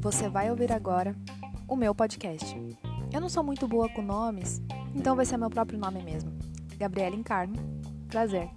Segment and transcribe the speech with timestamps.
[0.00, 1.14] Você vai ouvir agora
[1.68, 2.56] o meu podcast.
[3.12, 4.60] Eu não sou muito boa com nomes,
[4.94, 6.32] então vai ser meu próprio nome mesmo.
[6.76, 7.56] Gabriela Encarno.
[8.08, 8.48] Prazer.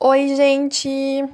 [0.00, 1.26] Oi, gente!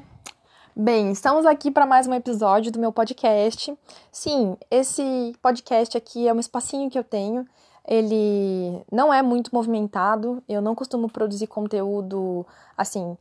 [0.77, 3.77] Bem, estamos aqui para mais um episódio do meu podcast.
[4.13, 7.45] Sim, esse podcast aqui é um espacinho que eu tenho.
[7.87, 13.17] Ele não é muito movimentado, eu não costumo produzir conteúdo assim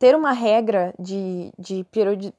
[0.00, 1.86] ter uma regra de, de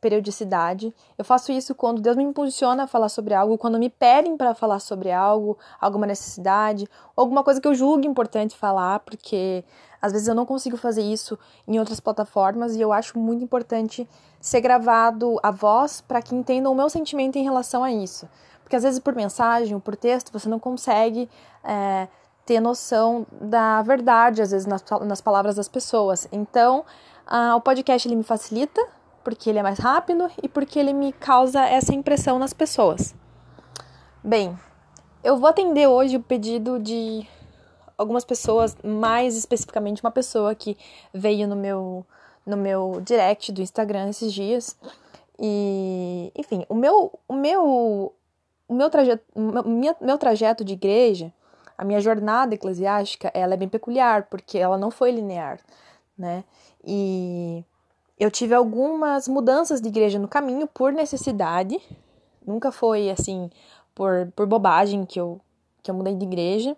[0.01, 0.91] periodicidade.
[1.15, 4.55] Eu faço isso quando Deus me impulsiona a falar sobre algo, quando me pedem para
[4.55, 9.63] falar sobre algo, alguma necessidade, alguma coisa que eu julgo importante falar, porque
[10.01, 14.09] às vezes eu não consigo fazer isso em outras plataformas e eu acho muito importante
[14.39, 18.27] ser gravado a voz para que entendam o meu sentimento em relação a isso.
[18.71, 21.29] Porque às vezes por mensagem ou por texto você não consegue.
[21.61, 22.07] É,
[22.45, 26.27] ter noção da verdade, às vezes, nas, nas palavras das pessoas.
[26.31, 26.83] Então,
[27.55, 28.81] o podcast ele me facilita,
[29.23, 33.13] porque ele é mais rápido e porque ele me causa essa impressão nas pessoas.
[34.23, 34.57] Bem,
[35.23, 37.27] eu vou atender hoje o pedido de
[37.97, 40.77] algumas pessoas, mais especificamente uma pessoa que
[41.13, 42.05] veio no meu
[42.43, 44.75] no meu direct do Instagram esses dias.
[45.39, 48.13] E, enfim, o meu o meu
[48.71, 51.33] o meu trajeto, meu, meu trajeto de igreja,
[51.77, 55.59] a minha jornada eclesiástica, ela é bem peculiar, porque ela não foi linear,
[56.17, 56.45] né?
[56.81, 57.65] E
[58.17, 61.81] eu tive algumas mudanças de igreja no caminho por necessidade.
[62.47, 63.49] Nunca foi assim
[63.93, 65.41] por, por bobagem que eu,
[65.83, 66.77] que eu mudei de igreja.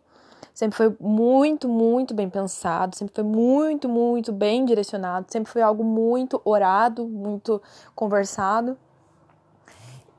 [0.52, 5.84] Sempre foi muito, muito bem pensado, sempre foi muito, muito bem direcionado, sempre foi algo
[5.84, 7.62] muito orado, muito
[7.94, 8.76] conversado.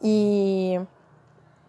[0.01, 0.81] E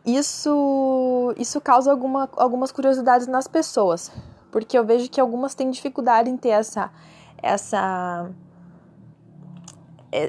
[0.06, 4.12] isso, isso causa alguma, algumas curiosidades nas pessoas,
[4.52, 6.92] porque eu vejo que algumas têm dificuldade em ter essa
[7.42, 8.30] essa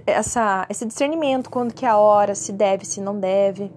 [0.06, 3.70] essa esse discernimento quando que é a hora, se deve, se não deve.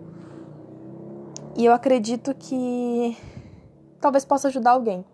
[1.56, 3.18] E eu acredito que
[4.00, 5.06] talvez possa ajudar alguém.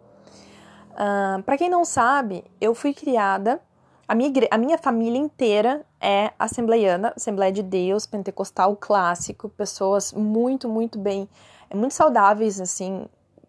[0.92, 3.60] Uh, para quem não sabe, eu fui criada,
[4.08, 10.70] a minha, a minha família inteira é assembleiana, Assembleia de Deus, pentecostal clássico, pessoas muito,
[10.70, 11.28] muito bem,
[11.74, 13.08] muito saudáveis, assim,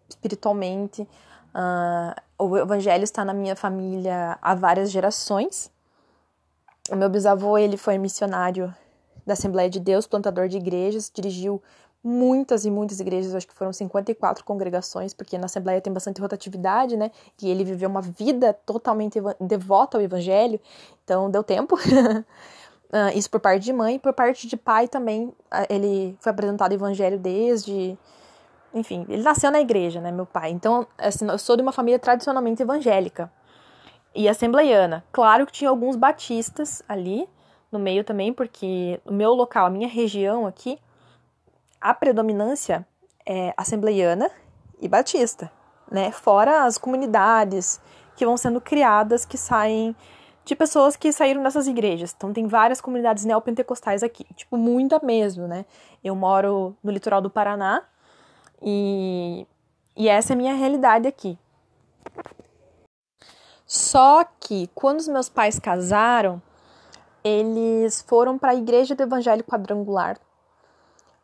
[0.09, 1.07] espiritualmente.
[1.53, 5.71] Uh, o evangelho está na minha família há várias gerações.
[6.89, 8.73] O meu bisavô, ele foi missionário
[9.25, 11.61] da Assembleia de Deus, plantador de igrejas, dirigiu
[12.03, 16.95] muitas e muitas igrejas, acho que foram 54 congregações, porque na Assembleia tem bastante rotatividade,
[16.95, 17.11] né?
[17.41, 20.59] E ele viveu uma vida totalmente devota ao evangelho,
[21.03, 21.75] então deu tempo.
[21.75, 25.33] uh, isso por parte de mãe, por parte de pai também, uh,
[25.69, 27.97] ele foi apresentado o evangelho desde
[28.73, 30.51] enfim, ele nasceu na igreja, né, meu pai.
[30.51, 33.31] Então, assim, eu sou de uma família tradicionalmente evangélica
[34.13, 35.03] e assembleiana.
[35.11, 37.27] Claro que tinha alguns batistas ali
[37.71, 40.79] no meio também, porque o meu local, a minha região aqui,
[41.79, 42.85] a predominância
[43.25, 44.29] é assembleiana
[44.79, 45.51] e batista,
[45.91, 46.11] né?
[46.11, 47.79] Fora as comunidades
[48.15, 49.95] que vão sendo criadas que saem
[50.43, 52.13] de pessoas que saíram dessas igrejas.
[52.15, 55.65] Então tem várias comunidades neopentecostais aqui, tipo muita mesmo, né?
[56.03, 57.83] Eu moro no litoral do Paraná,
[58.61, 59.45] e,
[59.95, 61.37] e essa é a minha realidade aqui.
[63.65, 66.41] Só que quando os meus pais casaram,
[67.23, 70.17] eles foram para a igreja do Evangelho Quadrangular.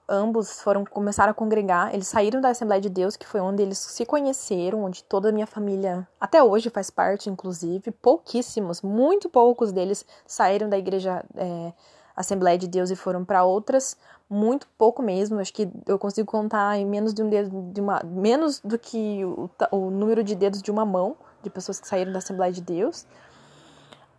[0.07, 1.93] Ambos foram começaram a congregar.
[1.93, 5.31] Eles saíram da Assembleia de Deus, que foi onde eles se conheceram, onde toda a
[5.31, 7.91] minha família até hoje faz parte, inclusive.
[7.91, 11.73] Pouquíssimos, muito poucos deles saíram da igreja é,
[12.15, 13.97] Assembleia de Deus e foram para outras
[14.29, 15.39] muito pouco mesmo.
[15.39, 19.23] Acho que eu consigo contar em menos de um dedo de uma menos do que
[19.23, 22.61] o, o número de dedos de uma mão de pessoas que saíram da Assembleia de
[22.61, 23.05] Deus.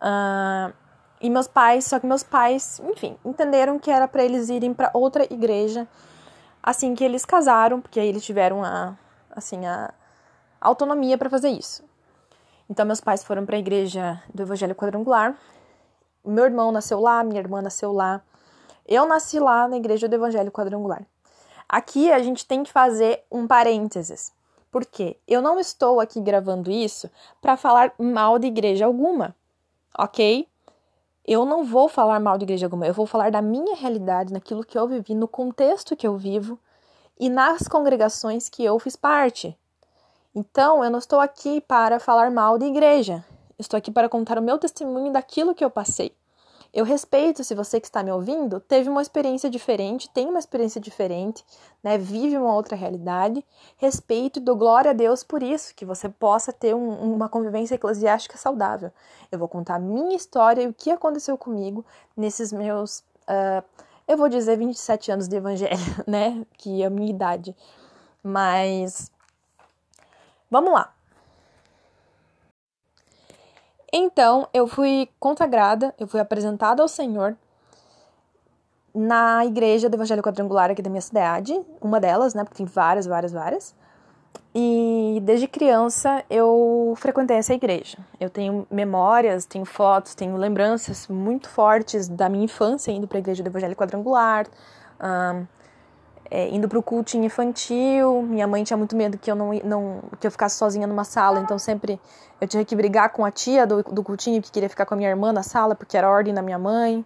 [0.01, 0.73] Uh,
[1.25, 4.91] e meus pais, só que meus pais, enfim, entenderam que era para eles irem para
[4.93, 5.87] outra igreja
[6.61, 8.95] assim que eles casaram, porque aí eles tiveram a
[9.31, 9.93] assim a
[10.61, 11.83] autonomia para fazer isso.
[12.69, 15.35] Então meus pais foram para a igreja do Evangelho Quadrangular.
[16.23, 18.21] Meu irmão nasceu lá, minha irmã nasceu lá.
[18.87, 21.05] Eu nasci lá na Igreja do Evangelho Quadrangular.
[21.67, 24.31] Aqui a gente tem que fazer um parênteses.
[24.71, 27.09] Porque eu não estou aqui gravando isso
[27.41, 29.35] para falar mal de igreja alguma,
[29.97, 30.47] ok?
[31.27, 34.63] Eu não vou falar mal de igreja alguma, eu vou falar da minha realidade, naquilo
[34.63, 36.59] que eu vivi, no contexto que eu vivo
[37.19, 39.57] e nas congregações que eu fiz parte.
[40.35, 43.25] Então, eu não estou aqui para falar mal de igreja,
[43.57, 46.13] estou aqui para contar o meu testemunho daquilo que eu passei.
[46.75, 50.81] Eu respeito se você que está me ouvindo teve uma experiência diferente, tem uma experiência
[50.81, 51.41] diferente,
[51.81, 51.97] né?
[51.97, 53.45] Vive uma outra realidade.
[53.77, 57.75] Respeito e dou glória a Deus por isso, que você possa ter um, uma convivência
[57.75, 58.91] eclesiástica saudável.
[59.31, 61.85] Eu vou contar a minha história e o que aconteceu comigo
[62.15, 63.63] nesses meus, uh,
[64.05, 66.45] eu vou dizer 27 anos de evangelho, né?
[66.57, 67.55] Que é a minha idade.
[68.21, 69.09] Mas
[70.51, 70.94] vamos lá.
[73.97, 77.33] Então, eu fui consagrada, eu fui apresentada ao Senhor
[78.93, 83.05] na igreja do Evangelho Quadrangular aqui da minha cidade, uma delas, né, porque tem várias,
[83.05, 83.73] várias, várias.
[84.53, 87.97] E desde criança eu frequentei essa igreja.
[88.19, 93.19] Eu tenho memórias, tenho fotos, tenho lembranças muito fortes da minha infância indo para a
[93.19, 94.45] igreja do Evangelho Quadrangular.
[94.99, 95.47] Um,
[96.35, 98.21] é, indo para o culto infantil.
[98.23, 101.39] Minha mãe tinha muito medo que eu não, não que eu ficasse sozinha numa sala,
[101.39, 101.97] então sempre
[102.41, 104.97] eu tinha que brigar com a tia do, do cultinho que queria ficar com a
[104.97, 107.05] minha irmã na sala porque era ordem da minha mãe.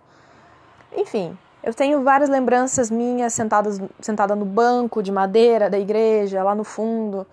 [0.98, 6.56] Enfim, eu tenho várias lembranças minhas sentadas sentada no banco de madeira da igreja, lá
[6.56, 7.28] no fundo.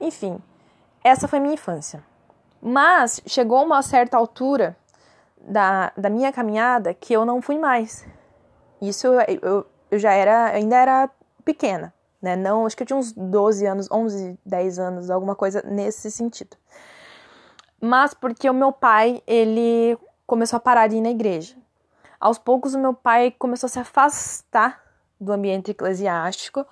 [0.00, 0.38] Enfim,
[1.02, 2.02] essa foi minha infância.
[2.62, 4.74] Mas chegou uma certa altura
[5.38, 8.06] da, da minha caminhada que eu não fui mais.
[8.80, 11.10] Isso eu, eu já era, ainda era
[11.44, 12.36] pequena, né?
[12.36, 16.56] Não, acho que eu tinha uns 12 anos, 11, 10 anos, alguma coisa nesse sentido.
[17.80, 21.54] Mas porque o meu pai, ele começou a parar de ir na igreja.
[22.18, 24.82] Aos poucos o meu pai começou a se afastar
[25.20, 26.66] do ambiente eclesiástico.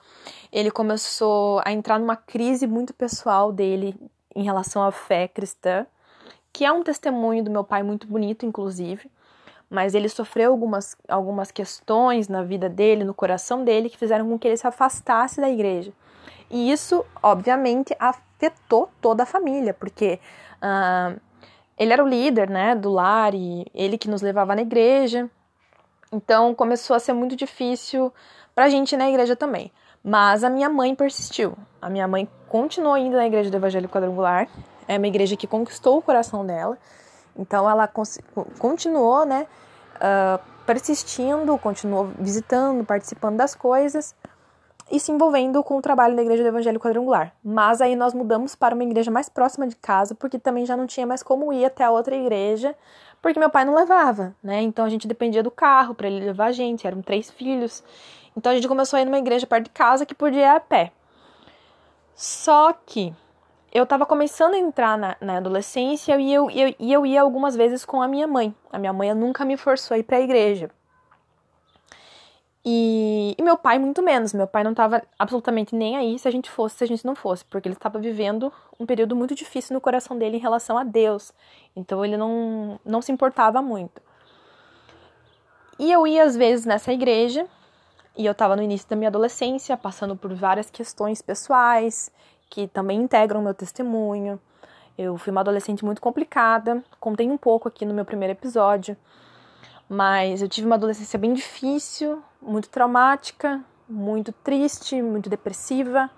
[0.50, 3.94] Ele começou a entrar numa crise muito pessoal dele
[4.34, 5.86] em relação à fé cristã,
[6.52, 9.10] que é um testemunho do meu pai muito bonito, inclusive
[9.72, 14.38] mas ele sofreu algumas, algumas questões na vida dele, no coração dele, que fizeram com
[14.38, 15.94] que ele se afastasse da igreja.
[16.50, 20.20] E isso, obviamente, afetou toda a família, porque
[20.58, 21.18] uh,
[21.78, 25.30] ele era o líder né, do lar e ele que nos levava na igreja.
[26.12, 28.12] Então começou a ser muito difícil
[28.54, 29.72] para a gente ir na igreja também.
[30.04, 31.56] Mas a minha mãe persistiu.
[31.80, 34.50] A minha mãe continuou indo na igreja do Evangelho Quadrangular.
[34.86, 36.76] É uma igreja que conquistou o coração dela.
[37.34, 37.88] Então ela
[38.58, 39.46] continuou, né,
[40.02, 44.14] uh, persistindo, continuou visitando, participando das coisas
[44.90, 47.34] e se envolvendo com o trabalho da Igreja do Evangelho Quadrangular.
[47.42, 50.86] Mas aí nós mudamos para uma igreja mais próxima de casa, porque também já não
[50.86, 52.74] tinha mais como ir até a outra igreja,
[53.22, 54.60] porque meu pai não levava, né?
[54.60, 57.82] Então a gente dependia do carro para ele levar a gente, eram três filhos.
[58.36, 60.60] Então a gente começou a ir numa igreja perto de casa que podia ir a
[60.60, 60.92] pé.
[62.14, 63.14] Só que
[63.72, 67.56] eu estava começando a entrar na, na adolescência e eu, eu, e eu ia algumas
[67.56, 68.54] vezes com a minha mãe.
[68.70, 70.70] A minha mãe nunca me forçou a ir para a igreja.
[72.64, 74.34] E, e, meu pai muito menos.
[74.34, 77.14] Meu pai não estava absolutamente nem aí se a gente fosse, se a gente não
[77.14, 80.84] fosse, porque ele estava vivendo um período muito difícil no coração dele em relação a
[80.84, 81.32] Deus.
[81.74, 84.02] Então ele não, não se importava muito.
[85.78, 87.48] E eu ia às vezes nessa igreja,
[88.16, 92.12] e eu estava no início da minha adolescência, passando por várias questões pessoais,
[92.52, 94.38] que também integram meu testemunho.
[94.98, 98.94] Eu fui uma adolescente muito complicada, contei um pouco aqui no meu primeiro episódio,
[99.88, 106.10] mas eu tive uma adolescência bem difícil, muito traumática, muito triste, muito depressiva.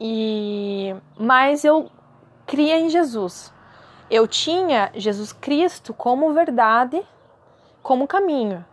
[0.00, 1.90] E mas eu
[2.46, 3.52] cria em Jesus.
[4.10, 7.06] Eu tinha Jesus Cristo como verdade,
[7.82, 8.64] como caminho.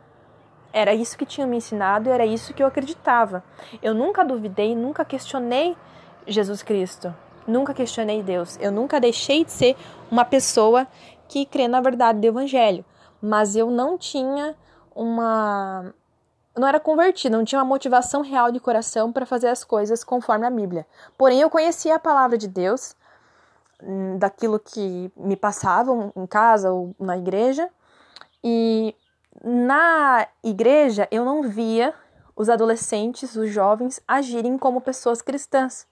[0.72, 3.44] Era isso que tinha me ensinado, era isso que eu acreditava.
[3.84, 5.76] Eu nunca duvidei, nunca questionei
[6.28, 7.14] Jesus Cristo.
[7.48, 8.58] Nunca questionei Deus.
[8.62, 9.76] Eu nunca deixei de ser
[10.12, 10.88] uma pessoa
[11.28, 12.86] que crê na verdade do Evangelho.
[13.22, 14.56] Mas eu não tinha
[14.96, 15.94] uma.
[16.56, 20.46] Não era convertida, não tinha uma motivação real de coração para fazer as coisas conforme
[20.46, 20.86] a Bíblia.
[21.18, 22.96] Porém, eu conhecia a palavra de Deus,
[23.82, 27.70] hum, daquilo que me passavam em casa ou na igreja.
[28.44, 28.94] E
[29.44, 31.94] na igreja eu não via
[32.36, 35.88] os adolescentes, os jovens agirem como pessoas cristãs.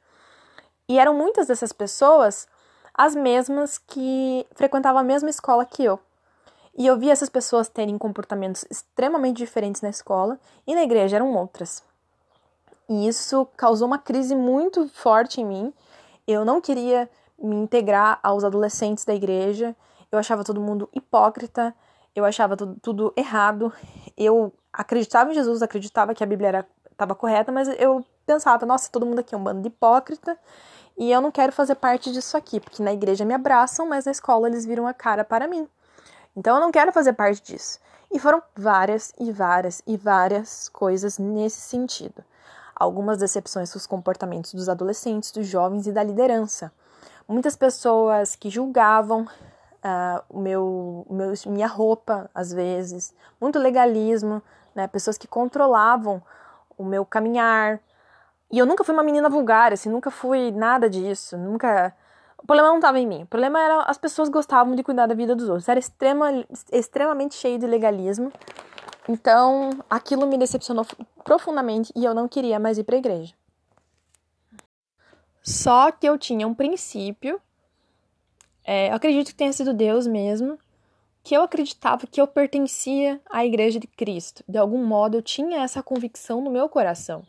[0.88, 2.48] E eram muitas dessas pessoas
[2.94, 6.00] as mesmas que frequentavam a mesma escola que eu.
[6.76, 11.34] E eu via essas pessoas terem comportamentos extremamente diferentes na escola e na igreja eram
[11.36, 11.84] outras.
[12.90, 15.74] E isso causou uma crise muito forte em mim.
[16.28, 19.76] Eu não queria me integrar aos adolescentes da igreja.
[20.12, 21.76] Eu achava todo mundo hipócrita.
[22.16, 23.72] Eu achava tudo, tudo errado.
[24.16, 29.06] Eu acreditava em Jesus, acreditava que a Bíblia estava correta, mas eu pensava, nossa, todo
[29.06, 30.38] mundo aqui é um bando de hipócrita
[30.98, 34.12] e eu não quero fazer parte disso aqui, porque na igreja me abraçam, mas na
[34.12, 35.68] escola eles viram a cara para mim.
[36.36, 37.80] Então eu não quero fazer parte disso.
[38.12, 42.24] E foram várias e várias e várias coisas nesse sentido.
[42.76, 46.72] Algumas decepções com os comportamentos dos adolescentes, dos jovens e da liderança.
[47.28, 54.42] Muitas pessoas que julgavam uh, o meu, meu, minha roupa, às vezes, muito legalismo,
[54.74, 54.88] né?
[54.88, 56.22] Pessoas que controlavam
[56.78, 57.80] o meu caminhar.
[58.52, 61.94] E eu nunca fui uma menina vulgar, assim, nunca fui nada disso, nunca.
[62.38, 63.24] O problema não estava em mim.
[63.24, 65.68] O problema era as pessoas gostavam de cuidar da vida dos outros.
[65.68, 68.32] Era extrema, extremamente cheio de legalismo.
[69.10, 70.86] Então, aquilo me decepcionou
[71.24, 73.34] profundamente e eu não queria mais ir para a igreja.
[75.42, 77.42] Só que eu tinha um princípio,
[78.66, 80.60] é, eu acredito que tenha sido Deus mesmo,
[81.24, 84.44] que eu acreditava que eu pertencia à Igreja de Cristo.
[84.48, 87.24] De algum modo, eu tinha essa convicção no meu coração,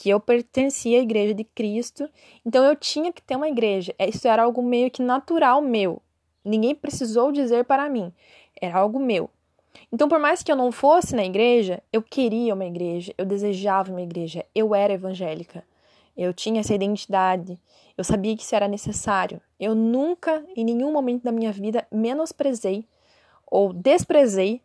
[0.00, 2.08] que eu pertencia à Igreja de Cristo,
[2.44, 3.94] então eu tinha que ter uma igreja.
[3.98, 6.00] É, isso era algo meio que natural meu.
[6.42, 8.10] Ninguém precisou dizer para mim,
[8.58, 9.28] era algo meu.
[9.92, 13.90] Então, por mais que eu não fosse na igreja, eu queria uma igreja, eu desejava
[13.90, 15.62] uma igreja, eu era evangélica.
[16.16, 17.60] Eu tinha essa identidade,
[17.94, 19.38] eu sabia que isso era necessário.
[19.60, 22.86] Eu nunca, em nenhum momento da minha vida, menosprezei
[23.46, 24.62] ou desprezei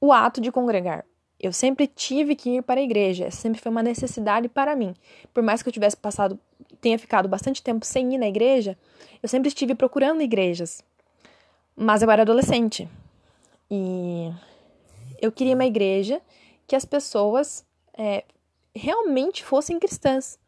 [0.00, 1.04] o ato de congregar.
[1.44, 4.94] Eu sempre tive que ir para a igreja, sempre foi uma necessidade para mim.
[5.34, 6.40] Por mais que eu tivesse passado,
[6.80, 8.78] tenha ficado bastante tempo sem ir na igreja,
[9.22, 10.82] eu sempre estive procurando igrejas.
[11.76, 12.88] Mas eu era adolescente,
[13.70, 14.32] e
[15.20, 16.18] eu queria uma igreja
[16.66, 18.24] que as pessoas é,
[18.74, 20.38] realmente fossem cristãs.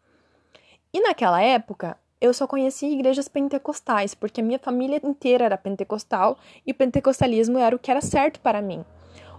[0.94, 6.38] E naquela época, eu só conhecia igrejas pentecostais, porque a minha família inteira era pentecostal
[6.66, 8.82] e o pentecostalismo era o que era certo para mim.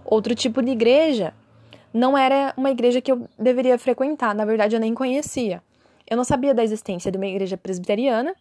[0.04, 1.34] Outro tipo de igreja
[1.92, 5.62] não era uma igreja que eu deveria frequentar, na verdade eu nem conhecia.
[6.08, 8.32] Eu não sabia da existência de uma igreja presbiteriana,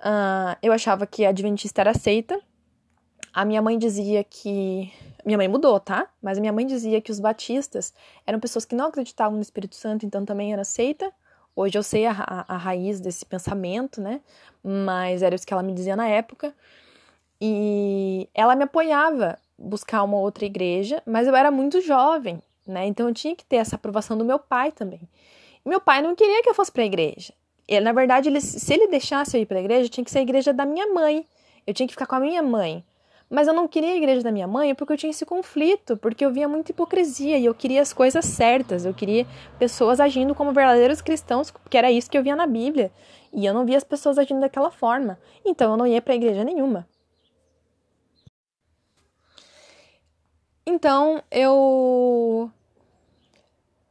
[0.00, 2.40] uh, eu achava que a adventista era aceita,
[3.36, 4.90] a minha mãe dizia que.
[5.22, 6.08] Minha mãe mudou, tá?
[6.22, 7.92] Mas a minha mãe dizia que os batistas
[8.26, 11.12] eram pessoas que não acreditavam no Espírito Santo, então também era aceita.
[11.54, 14.22] Hoje eu sei a, a, a raiz desse pensamento, né?
[14.64, 16.54] Mas era isso que ela me dizia na época.
[17.38, 22.86] E ela me apoiava buscar uma outra igreja, mas eu era muito jovem, né?
[22.86, 25.00] Então eu tinha que ter essa aprovação do meu pai também.
[25.64, 27.32] E meu pai não queria que eu fosse para a igreja.
[27.82, 30.22] Na verdade, ele, se ele deixasse eu ir para a igreja, tinha que ser a
[30.22, 31.26] igreja da minha mãe.
[31.66, 32.84] Eu tinha que ficar com a minha mãe.
[33.28, 36.24] Mas eu não queria a igreja da minha mãe porque eu tinha esse conflito, porque
[36.24, 39.26] eu via muita hipocrisia e eu queria as coisas certas, eu queria
[39.58, 42.92] pessoas agindo como verdadeiros cristãos, porque era isso que eu via na Bíblia.
[43.32, 45.18] E eu não via as pessoas agindo daquela forma.
[45.44, 46.86] Então eu não ia para igreja nenhuma.
[50.68, 52.50] Então, eu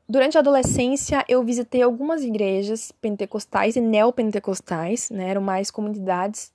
[0.08, 5.30] Durante a adolescência, eu visitei algumas igrejas pentecostais e neopentecostais, né?
[5.30, 6.54] Eram mais comunidades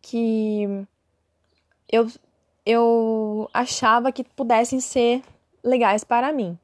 [0.00, 0.86] que
[1.90, 2.06] eu,
[2.64, 5.22] eu achava que pudessem ser
[5.62, 6.56] legais para mim.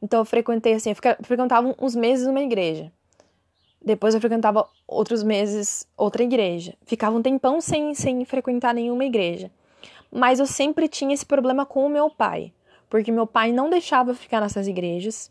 [0.00, 2.90] Então eu frequentei assim, eu frequentava uns meses uma igreja.
[3.84, 6.74] Depois eu frequentava outros meses outra igreja.
[6.86, 9.50] Ficava um tempão sem, sem frequentar nenhuma igreja.
[10.10, 12.52] Mas eu sempre tinha esse problema com o meu pai,
[12.88, 15.30] porque meu pai não deixava eu ficar nessas igrejas.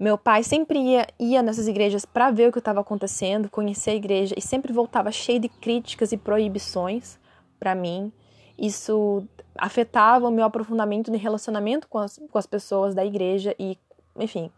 [0.00, 3.94] Meu pai sempre ia, ia nessas igrejas para ver o que estava acontecendo, conhecer a
[3.94, 7.18] igreja e sempre voltava cheio de críticas e proibições
[7.58, 8.10] para mim.
[8.58, 9.22] Isso
[9.58, 13.76] afetava o meu aprofundamento de relacionamento com as, com as pessoas da igreja e,
[14.16, 14.50] enfim,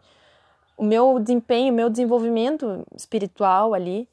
[0.77, 4.07] o meu desempenho, o meu desenvolvimento espiritual ali.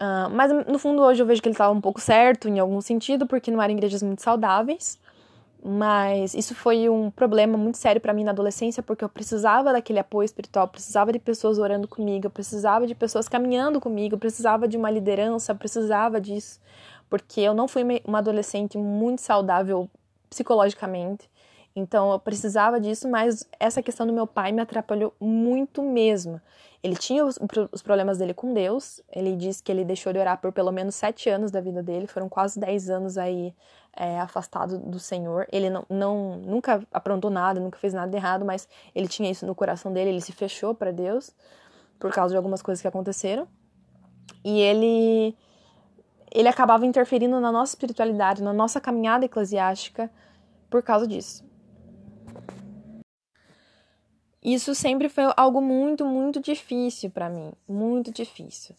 [0.00, 2.80] Uh, mas no fundo hoje eu vejo que ele estava um pouco certo em algum
[2.80, 4.98] sentido, porque não eram igrejas muito saudáveis.
[5.64, 10.00] Mas isso foi um problema muito sério para mim na adolescência, porque eu precisava daquele
[10.00, 14.66] apoio espiritual, precisava de pessoas orando comigo, eu precisava de pessoas caminhando comigo, eu precisava
[14.66, 16.60] de uma liderança, eu precisava disso
[17.12, 19.86] porque eu não fui uma adolescente muito saudável
[20.30, 21.28] psicologicamente.
[21.76, 26.40] Então eu precisava disso, mas essa questão do meu pai me atrapalhou muito mesmo.
[26.82, 27.38] Ele tinha os,
[27.70, 29.00] os, problemas dele com Deus.
[29.12, 32.08] Ele disse que ele deixou de orar por pelo menos sete anos da vida dele.
[32.08, 33.54] Foram quase dez anos aí
[33.96, 35.46] é, afastado do Senhor.
[35.52, 39.46] Ele não, não, nunca aprontou nada, nunca fez nada de errado, mas ele tinha isso
[39.46, 40.10] no coração dele.
[40.10, 41.30] Ele se fechou para Deus
[42.00, 43.46] por causa de algumas coisas que aconteceram.
[44.44, 45.36] E ele
[46.34, 50.10] ele acabava interferindo na nossa espiritualidade, na nossa caminhada eclesiástica
[50.70, 51.44] por causa disso.
[54.42, 58.74] Isso sempre foi algo muito, muito difícil para mim, muito difícil.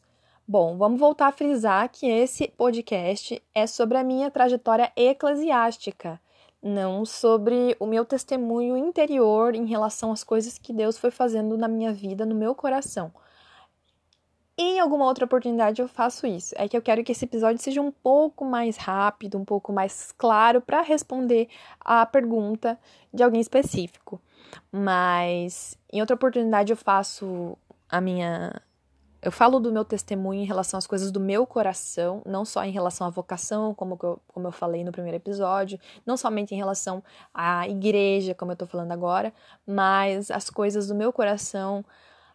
[0.46, 6.20] Bom, vamos voltar a frisar que esse podcast é sobre a minha trajetória eclesiástica,
[6.62, 11.70] não sobre o meu testemunho interior em relação às coisas que Deus foi fazendo na
[11.70, 13.14] minha vida, no meu coração.
[14.58, 16.54] Em alguma outra oportunidade eu faço isso.
[16.58, 20.12] É que eu quero que esse episódio seja um pouco mais rápido, um pouco mais
[20.12, 21.48] claro para responder
[21.80, 22.78] a pergunta
[23.14, 24.22] de alguém específico.
[24.72, 27.58] Mas em outra oportunidade eu faço
[27.90, 28.62] a minha
[29.24, 32.72] eu falo do meu testemunho em relação às coisas do meu coração, não só em
[32.72, 37.02] relação à vocação, como eu, como eu falei no primeiro episódio, não somente em relação
[37.34, 39.34] à igreja, como eu tô falando agora,
[39.66, 41.86] mas as coisas do meu coração,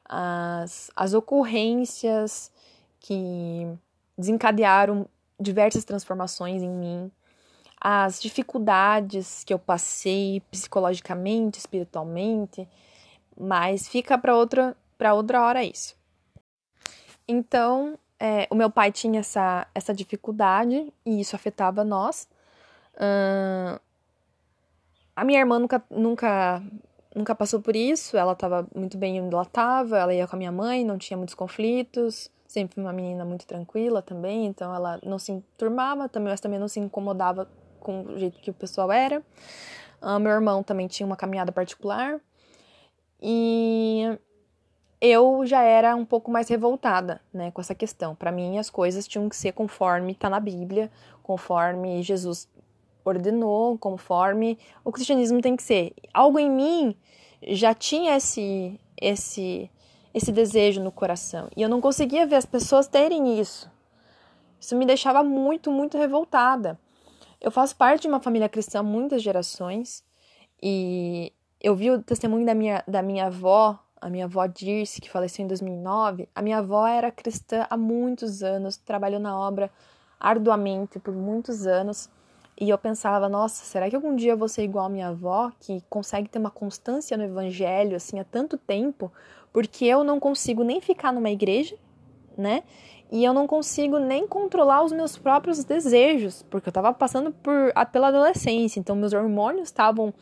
[0.03, 2.51] as, as ocorrências
[3.01, 3.69] que
[4.17, 5.07] desencadearam
[5.39, 7.13] diversas transformações em mim,
[7.81, 12.69] as dificuldades que eu passei psicologicamente, espiritualmente,
[13.39, 15.97] mas fica para outra para outra hora isso.
[17.27, 22.29] Então, é, o meu pai tinha essa, essa dificuldade e isso afetava nós.
[22.95, 23.79] Uh,
[25.15, 26.63] a minha irmã nunca, nunca,
[27.15, 30.39] nunca passou por isso, ela estava muito bem onde ela estava, ela ia com a
[30.39, 35.19] minha mãe, não tinha muitos conflitos, sempre uma menina muito tranquila também, então ela não
[35.19, 39.23] se turmava, também, mas também não se incomodava com o jeito que o pessoal era.
[40.03, 42.21] Uh, meu irmão também tinha uma caminhada particular.
[43.21, 44.19] E
[45.01, 48.15] eu já era um pouco mais revoltada, né, com essa questão.
[48.15, 50.91] Para mim, as coisas tinham que ser conforme está na Bíblia,
[51.23, 52.49] conforme Jesus
[53.05, 55.95] ordenou, conforme o cristianismo tem que ser.
[56.13, 56.97] Algo em mim
[57.43, 59.71] já tinha esse esse
[60.13, 63.71] esse desejo no coração e eu não conseguia ver as pessoas terem isso.
[64.61, 66.79] Isso me deixava muito, muito revoltada.
[67.41, 70.05] Eu faço parte de uma família cristã há muitas gerações
[70.63, 75.11] e eu vi o testemunho da minha, da minha avó a minha avó Dirce, que
[75.11, 79.71] faleceu em 2009, a minha avó era cristã há muitos anos, trabalhou na obra
[80.19, 82.09] arduamente por muitos anos.
[82.61, 85.53] E eu pensava, nossa, será que algum dia eu vou ser igual a minha avó,
[85.61, 89.13] que consegue ter uma constância no evangelho assim há tanto tempo?
[89.53, 91.77] Porque eu não consigo nem ficar numa igreja,
[92.39, 92.63] né?
[93.11, 97.73] E eu não consigo nem controlar os meus próprios desejos, porque eu estava passando por,
[97.91, 100.13] pela adolescência, então meus hormônios estavam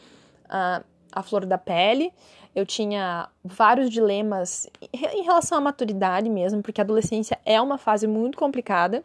[0.49, 0.83] ah,
[1.13, 2.13] à flor da pele,
[2.55, 8.07] eu tinha vários dilemas em relação à maturidade mesmo, porque a adolescência é uma fase
[8.07, 9.05] muito complicada.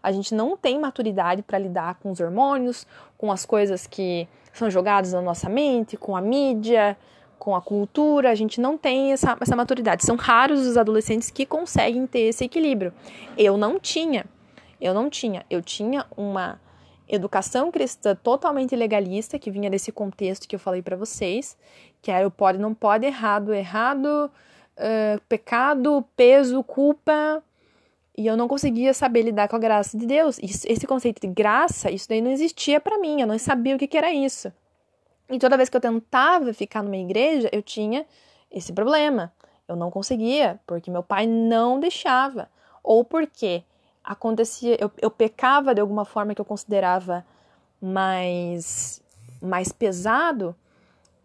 [0.00, 2.86] A gente não tem maturidade para lidar com os hormônios,
[3.18, 6.96] com as coisas que são jogadas na nossa mente, com a mídia,
[7.44, 8.30] com a cultura.
[8.30, 10.02] A gente não tem essa, essa maturidade.
[10.02, 12.90] São raros os adolescentes que conseguem ter esse equilíbrio.
[13.36, 14.24] Eu não tinha.
[14.80, 15.44] Eu não tinha.
[15.50, 16.58] Eu tinha uma
[17.06, 21.54] educação cristã totalmente legalista, que vinha desse contexto que eu falei para vocês,
[22.00, 24.30] que era o pode, não pode, errado, errado,
[24.78, 27.42] uh, pecado, peso, culpa,
[28.16, 30.38] e eu não conseguia saber lidar com a graça de Deus.
[30.38, 33.86] Esse conceito de graça, isso daí não existia para mim, eu não sabia o que,
[33.86, 34.50] que era isso.
[35.30, 38.06] E toda vez que eu tentava ficar numa igreja, eu tinha
[38.50, 39.32] esse problema.
[39.66, 42.48] Eu não conseguia, porque meu pai não deixava.
[42.82, 43.64] Ou porque
[44.02, 47.24] acontecia, eu, eu pecava de alguma forma que eu considerava
[47.80, 49.02] mais,
[49.40, 50.54] mais pesado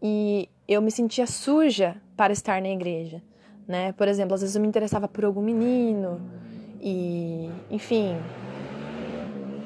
[0.01, 3.21] e eu me sentia suja para estar na igreja,
[3.67, 3.91] né?
[3.93, 6.21] Por exemplo, às vezes eu me interessava por algum menino
[6.81, 8.17] e, enfim,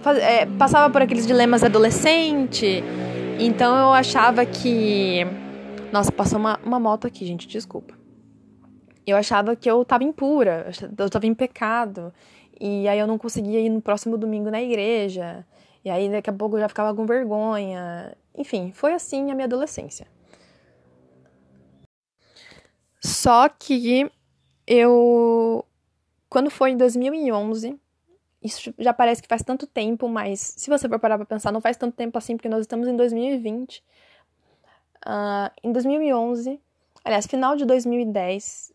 [0.02, 2.84] faz, é, passava por aqueles dilemas adolescente,
[3.40, 5.26] então eu achava que,
[5.92, 7.94] nossa, passou uma, uma moto aqui, gente, desculpa.
[9.06, 12.14] Eu achava que eu estava impura, eu estava em pecado.
[12.60, 15.46] E aí eu não conseguia ir no próximo domingo na igreja.
[15.84, 18.16] E aí daqui a pouco eu já ficava com vergonha.
[18.36, 20.08] Enfim, foi assim a minha adolescência.
[23.02, 24.10] Só que
[24.66, 25.66] eu
[26.30, 27.80] quando foi em 2011,
[28.44, 31.62] isso já parece que faz tanto tempo, mas se você for parar pra pensar, não
[31.62, 33.78] faz tanto tempo assim, porque nós estamos em 2020.
[33.78, 33.84] Uh,
[35.06, 36.60] ah, em 2011,
[37.06, 38.74] aliás, final de 2010,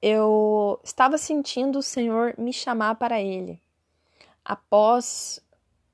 [0.00, 3.60] eu estava sentindo o Senhor me chamar para Ele,
[4.44, 5.40] após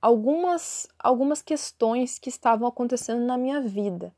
[0.00, 4.14] algumas, algumas questões que estavam acontecendo na minha vida.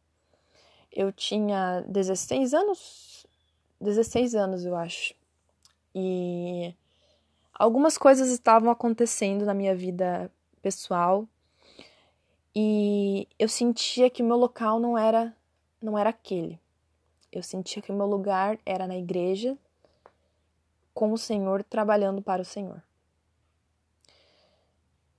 [0.92, 3.26] Eu tinha 16 anos,
[3.80, 5.14] 16 anos eu acho,
[5.94, 6.74] e
[7.60, 11.28] algumas coisas estavam acontecendo na minha vida pessoal
[12.56, 15.36] e eu sentia que o meu local não era
[15.80, 16.58] não era aquele.
[17.30, 19.56] Eu sentia que o meu lugar era na igreja,
[20.92, 22.82] com o Senhor, trabalhando para o Senhor.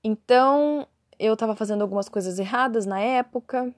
[0.04, 0.86] Então,
[1.18, 3.74] eu estava fazendo algumas coisas erradas na época.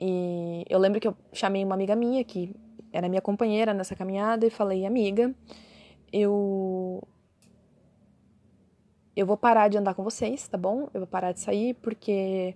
[0.00, 2.54] E eu lembro que eu chamei uma amiga minha, que
[2.92, 5.34] era minha companheira nessa caminhada, e falei: Amiga,
[6.14, 7.02] eu.
[9.16, 10.88] Eu vou parar de andar com vocês, tá bom?
[10.94, 12.54] Eu vou parar de sair porque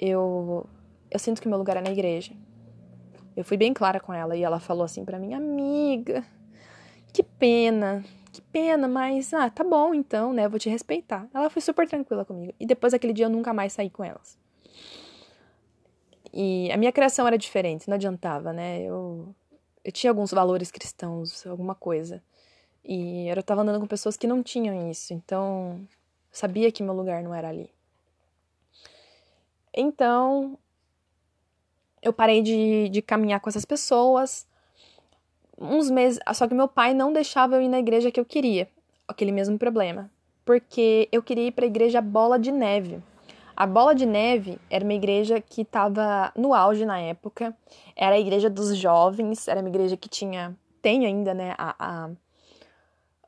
[0.00, 0.66] eu.
[1.10, 2.32] Eu sinto que meu lugar é na igreja.
[3.36, 6.24] Eu fui bem clara com ela e ela falou assim para mim: Amiga,
[7.12, 10.46] que pena, que pena, mas ah, tá bom então, né?
[10.46, 11.28] Eu vou te respeitar.
[11.34, 12.54] Ela foi super tranquila comigo.
[12.58, 14.38] E depois daquele dia eu nunca mais saí com elas.
[16.32, 18.82] E a minha criação era diferente, não adiantava, né?
[18.82, 19.34] Eu,
[19.84, 22.22] eu tinha alguns valores cristãos, alguma coisa.
[22.86, 25.80] E eu tava andando com pessoas que não tinham isso, então
[26.30, 27.68] sabia que meu lugar não era ali.
[29.74, 30.56] Então,
[32.00, 34.46] eu parei de, de caminhar com essas pessoas.
[35.58, 36.20] Uns meses.
[36.34, 38.68] Só que meu pai não deixava eu ir na igreja que eu queria.
[39.08, 40.10] Aquele mesmo problema.
[40.44, 43.02] Porque eu queria ir para a igreja Bola de Neve.
[43.56, 47.56] A Bola de Neve era uma igreja que estava no auge na época.
[47.96, 49.48] Era a igreja dos jovens.
[49.48, 50.56] Era uma igreja que tinha.
[50.80, 51.54] Tem ainda, né?
[51.58, 52.10] A, a,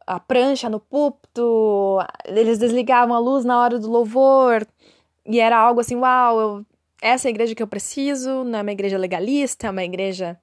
[0.08, 1.98] a prancha no púlpito.
[2.24, 4.66] Eles desligavam a luz na hora do louvor.
[5.26, 6.66] E era algo assim, uau, eu
[7.00, 10.36] essa é a igreja que eu preciso, não é uma igreja legalista, é uma igreja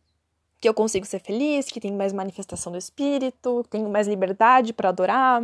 [0.62, 4.90] que eu consigo ser feliz, que tem mais manifestação do espírito, tenho mais liberdade para
[4.90, 5.44] adorar.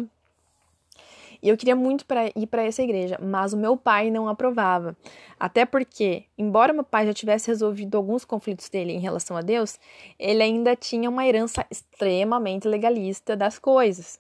[1.41, 4.95] E eu queria muito pra, ir para essa igreja, mas o meu pai não aprovava.
[5.39, 9.79] Até porque, embora meu pai já tivesse resolvido alguns conflitos dele em relação a Deus,
[10.19, 14.19] ele ainda tinha uma herança extremamente legalista das coisas.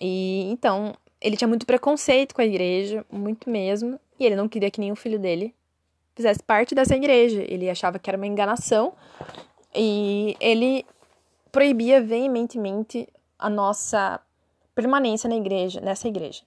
[0.00, 4.70] E então, ele tinha muito preconceito com a igreja, muito mesmo, e ele não queria
[4.70, 5.54] que nenhum filho dele
[6.14, 7.44] fizesse parte dessa igreja.
[7.48, 8.92] Ele achava que era uma enganação
[9.74, 10.86] e ele
[11.50, 14.20] proibia veementemente a nossa
[14.80, 16.42] permanência na igreja, nessa igreja.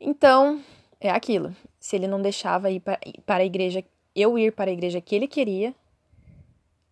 [0.00, 0.62] Então,
[1.00, 1.54] é aquilo.
[1.78, 3.84] Se ele não deixava ir para, a igreja,
[4.16, 5.74] eu ir para a igreja que ele queria,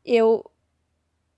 [0.04, 0.44] eu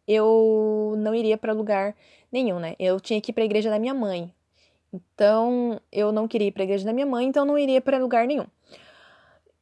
[0.06, 1.94] eu não iria para lugar
[2.30, 2.74] nenhum, né?
[2.78, 4.34] Eu tinha que ir para a igreja da minha mãe.
[4.92, 7.98] Então, eu não queria ir para a igreja da minha mãe, então não iria para
[7.98, 8.46] lugar nenhum.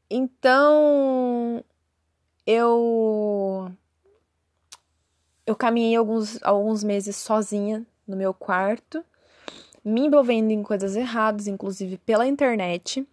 [0.09, 1.63] Então,
[2.47, 3.71] eu
[5.47, 9.05] eu caminhei alguns, alguns meses sozinha no meu quarto,
[9.85, 13.07] me envolvendo em coisas erradas, inclusive pela internet,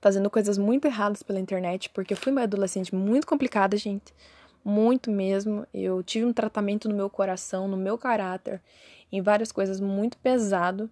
[0.00, 4.14] fazendo coisas muito erradas pela internet, porque eu fui uma adolescente muito complicada, gente,
[4.64, 5.66] muito mesmo.
[5.72, 8.62] Eu tive um tratamento no meu coração, no meu caráter,
[9.10, 10.90] em várias coisas muito pesado.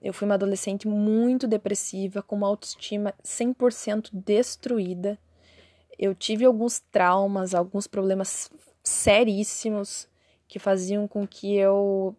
[0.00, 5.18] Eu fui uma adolescente muito depressiva, com uma autoestima 100% destruída.
[5.98, 8.50] Eu tive alguns traumas, alguns problemas
[8.82, 10.08] seríssimos
[10.48, 12.16] que faziam com que eu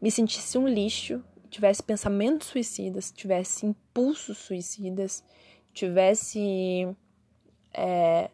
[0.00, 5.22] me sentisse um lixo, tivesse pensamentos suicidas, tivesse impulsos suicidas,
[5.72, 6.88] tivesse
[7.72, 8.30] é,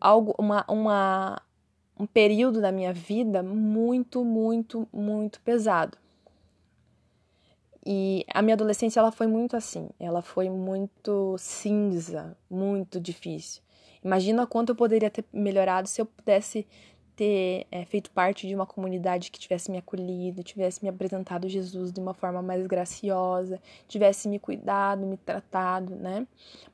[0.00, 1.42] algo, uma, uma,
[1.98, 5.98] um período da minha vida muito, muito, muito pesado.
[7.86, 13.62] E a minha adolescência ela foi muito assim, ela foi muito cinza, muito difícil.
[14.02, 16.66] Imagina quanto eu poderia ter melhorado se eu pudesse
[17.16, 21.92] ter é, feito parte de uma comunidade que tivesse me acolhido, tivesse me apresentado Jesus
[21.92, 26.26] de uma forma mais graciosa, tivesse me cuidado, me tratado, né?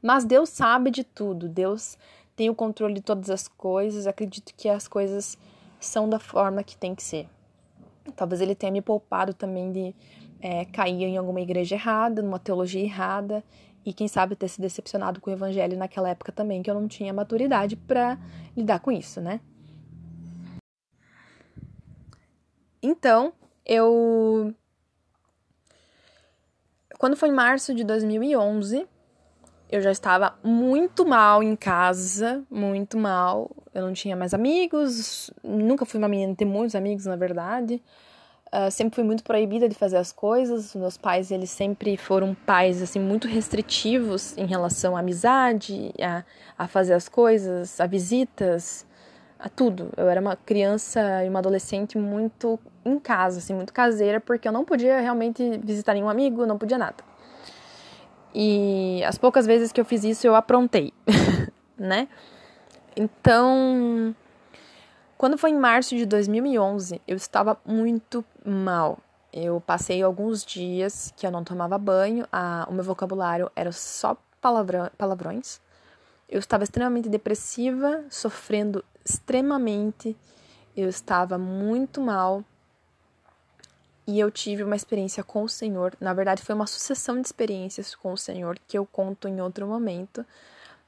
[0.03, 1.99] Mas Deus sabe de tudo, Deus
[2.35, 5.37] tem o controle de todas as coisas, acredito que as coisas
[5.79, 7.29] são da forma que tem que ser.
[8.17, 9.95] Talvez ele tenha me poupado também de
[10.41, 13.45] é, cair em alguma igreja errada, numa teologia errada,
[13.85, 16.89] e quem sabe ter se decepcionado com o evangelho naquela época também, que eu não
[16.89, 18.19] tinha maturidade para
[18.57, 19.41] lidar com isso, né?
[22.83, 23.33] Então,
[23.65, 24.55] eu.
[26.99, 28.87] Quando foi em março de 2011,
[29.71, 33.51] eu já estava muito mal em casa, muito mal.
[33.73, 37.83] Eu não tinha mais amigos, nunca fui uma menina ter muitos amigos, na verdade.
[38.53, 40.75] Uh, sempre fui muito proibida de fazer as coisas.
[40.75, 46.25] Meus pais, eles sempre foram pais, assim, muito restritivos em relação à amizade, a,
[46.59, 48.85] a fazer as coisas, a visitas,
[49.41, 49.91] a tudo.
[49.97, 54.53] Eu era uma criança e uma adolescente muito em casa, assim, muito caseira, porque eu
[54.53, 57.03] não podia realmente visitar nenhum amigo, não podia nada.
[58.35, 60.93] E as poucas vezes que eu fiz isso, eu aprontei,
[61.77, 62.07] né?
[62.95, 64.15] Então,
[65.17, 68.99] quando foi em março de 2011, eu estava muito mal.
[69.33, 74.17] Eu passei alguns dias que eu não tomava banho, a, o meu vocabulário era só
[74.41, 75.61] palavrão, palavrões.
[76.29, 80.17] Eu estava extremamente depressiva, sofrendo extremamente.
[80.77, 82.45] Eu estava muito mal.
[84.07, 85.95] E eu tive uma experiência com o Senhor.
[86.01, 89.67] Na verdade, foi uma sucessão de experiências com o Senhor que eu conto em outro
[89.67, 90.25] momento.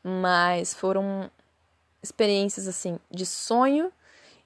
[0.03, 1.31] Mas foram
[2.03, 3.93] experiências assim de sonho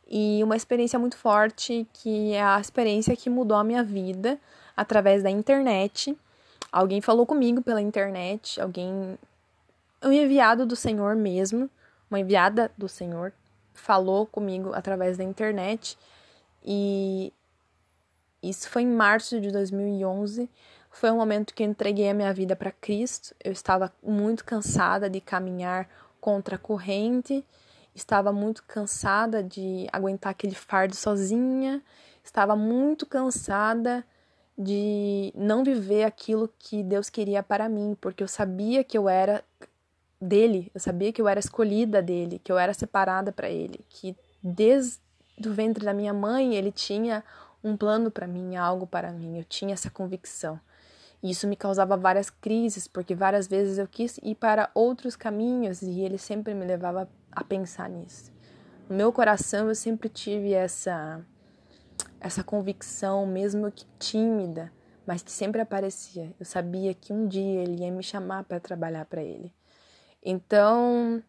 [0.06, 4.38] e uma experiência muito forte que é a experiência que mudou a minha vida
[4.76, 6.16] através da internet.
[6.70, 9.18] Alguém falou comigo pela internet, alguém
[10.02, 11.70] um enviado do Senhor mesmo,
[12.10, 13.32] uma enviada do Senhor
[13.76, 15.96] falou comigo através da internet
[16.64, 17.32] e
[18.42, 20.50] isso foi em março de 2011.
[20.90, 23.34] Foi um momento que eu entreguei a minha vida para Cristo.
[23.42, 25.88] Eu estava muito cansada de caminhar
[26.20, 27.44] contra a corrente
[27.96, 31.82] estava muito cansada de aguentar aquele fardo sozinha,
[32.22, 34.04] estava muito cansada
[34.56, 39.42] de não viver aquilo que Deus queria para mim, porque eu sabia que eu era
[40.20, 44.16] dele, eu sabia que eu era escolhida dele, que eu era separada para ele, que
[44.42, 44.98] desde
[45.44, 47.22] o ventre da minha mãe ele tinha
[47.62, 50.58] um plano para mim, algo para mim, eu tinha essa convicção.
[51.22, 55.82] E isso me causava várias crises, porque várias vezes eu quis ir para outros caminhos
[55.82, 58.30] e ele sempre me levava a pensar nisso.
[58.88, 61.20] No meu coração eu sempre tive essa
[62.20, 64.72] essa convicção, mesmo que tímida,
[65.06, 66.32] mas que sempre aparecia.
[66.38, 69.52] Eu sabia que um dia ele ia me chamar para trabalhar para ele.
[70.28, 71.22] Então,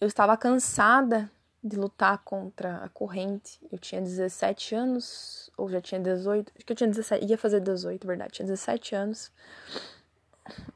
[0.00, 1.30] eu estava cansada
[1.62, 3.60] de lutar contra a corrente.
[3.70, 7.60] Eu tinha 17 anos, ou já tinha 18, acho que eu tinha 17, ia fazer
[7.60, 9.30] 18, verdade, tinha 17 anos.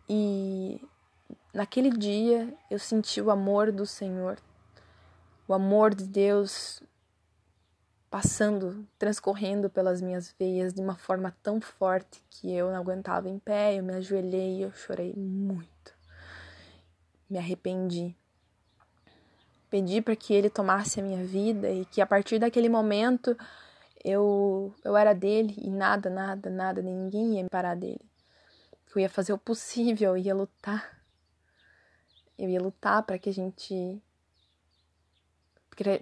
[0.07, 0.79] E
[1.55, 4.39] naquele dia eu senti o amor do Senhor,
[5.49, 6.83] o amor de Deus
[8.11, 13.39] passando, transcorrendo pelas minhas veias de uma forma tão forte que eu não aguentava em
[13.39, 15.94] pé, eu me ajoelhei e eu chorei muito.
[17.29, 18.17] Me arrependi.
[19.71, 23.37] Pedi para que ele tomasse a minha vida e que a partir daquele momento
[24.05, 28.05] eu eu era dele e nada, nada, nada, ninguém ia me parar dele.
[28.95, 31.03] Eu ia fazer o possível, eu ia lutar.
[32.39, 34.01] Eu ia lutar para que a gente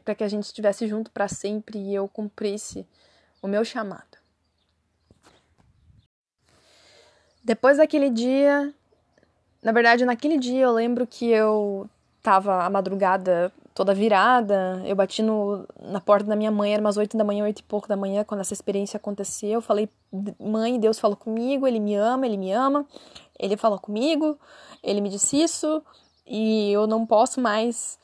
[0.05, 2.87] para que a gente estivesse junto para sempre e eu cumprisse
[3.41, 4.19] o meu chamado.
[7.43, 8.73] Depois daquele dia,
[9.63, 11.89] na verdade, naquele dia eu lembro que eu
[12.23, 16.97] tava a madrugada toda virada, eu bati no, na porta da minha mãe, era umas
[16.97, 19.51] oito da manhã, oito e pouco da manhã, quando essa experiência aconteceu.
[19.51, 19.89] Eu falei,
[20.39, 22.87] mãe, Deus falou comigo, ele me ama, ele me ama,
[23.39, 24.39] ele falou comigo,
[24.83, 25.83] ele me disse isso,
[26.27, 27.99] e eu não posso mais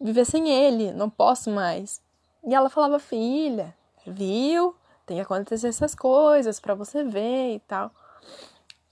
[0.00, 2.02] viver sem ele, não posso mais.
[2.46, 3.74] E ela falava, filha,
[4.06, 4.74] viu?
[5.06, 7.90] Tem que acontecer essas coisas para você ver e tal.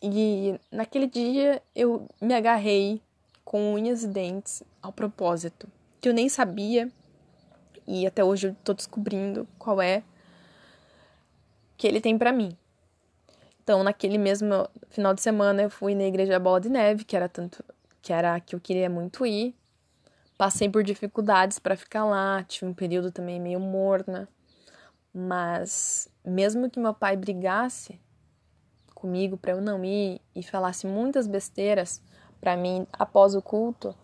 [0.02, 3.00] E naquele dia eu me agarrei
[3.44, 5.68] com unhas e dentes ao propósito,
[6.00, 6.90] que eu nem sabia
[7.86, 10.02] e até hoje eu tô descobrindo qual é
[11.76, 12.56] que ele tem para mim.
[13.62, 17.28] Então, naquele mesmo final de semana eu fui na igreja Bola de Neve, que era
[17.28, 17.64] tanto
[18.00, 19.54] que era a que eu queria muito ir,
[20.42, 24.28] Passei por dificuldades para ficar lá, tive um período também meio morna,
[25.14, 28.00] mas mesmo que meu pai brigasse
[29.02, 32.00] comigo para eu não ir e falasse muitas besteiras
[32.40, 33.94] para mim após o culto,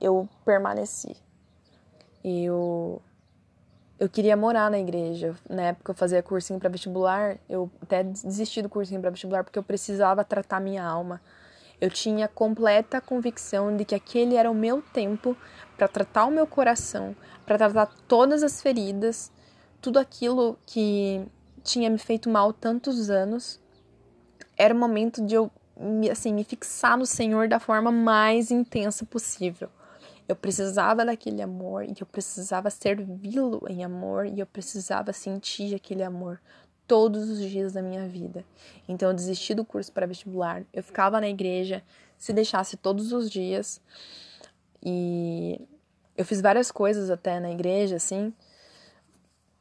[0.00, 1.16] eu permaneci.
[2.22, 3.02] Eu
[3.98, 5.34] eu queria morar na igreja.
[5.48, 9.58] Na época eu fazia cursinho para vestibular, eu até desisti do cursinho para vestibular porque
[9.58, 11.20] eu precisava tratar minha alma.
[11.80, 15.36] Eu tinha completa convicção de que aquele era o meu tempo
[15.76, 17.14] para tratar o meu coração,
[17.44, 19.32] para tratar todas as feridas,
[19.80, 21.26] tudo aquilo que
[21.64, 23.60] tinha me feito mal tantos anos.
[24.56, 25.50] Era o momento de eu
[26.10, 29.68] assim me fixar no Senhor da forma mais intensa possível.
[30.26, 36.02] Eu precisava daquele amor e eu precisava servi-lo em amor e eu precisava sentir aquele
[36.02, 36.40] amor
[36.86, 38.44] todos os dias da minha vida.
[38.88, 40.62] Então eu desisti do curso para vestibular.
[40.72, 41.82] Eu ficava na igreja,
[42.16, 43.80] se deixasse todos os dias.
[44.82, 45.60] E
[46.16, 48.32] eu fiz várias coisas até na igreja, assim,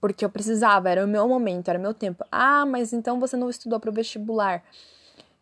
[0.04, 2.26] porque eu precisava, era o meu momento, era o meu tempo.
[2.30, 4.62] Ah, mas então você não estudou para o vestibular.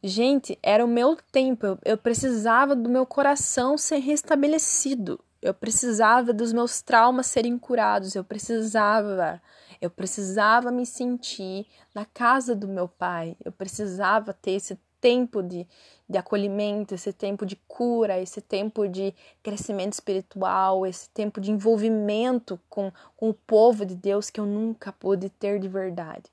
[0.03, 5.19] Gente, era o meu tempo, eu, eu precisava do meu coração ser restabelecido.
[5.41, 9.41] Eu precisava dos meus traumas serem curados, eu precisava
[9.81, 15.67] eu precisava me sentir na casa do meu pai, eu precisava ter esse tempo de,
[16.11, 22.59] de acolhimento, esse tempo de cura, esse tempo de crescimento espiritual, esse tempo de envolvimento
[22.69, 26.29] com, com o povo de Deus que eu nunca pude ter de verdade.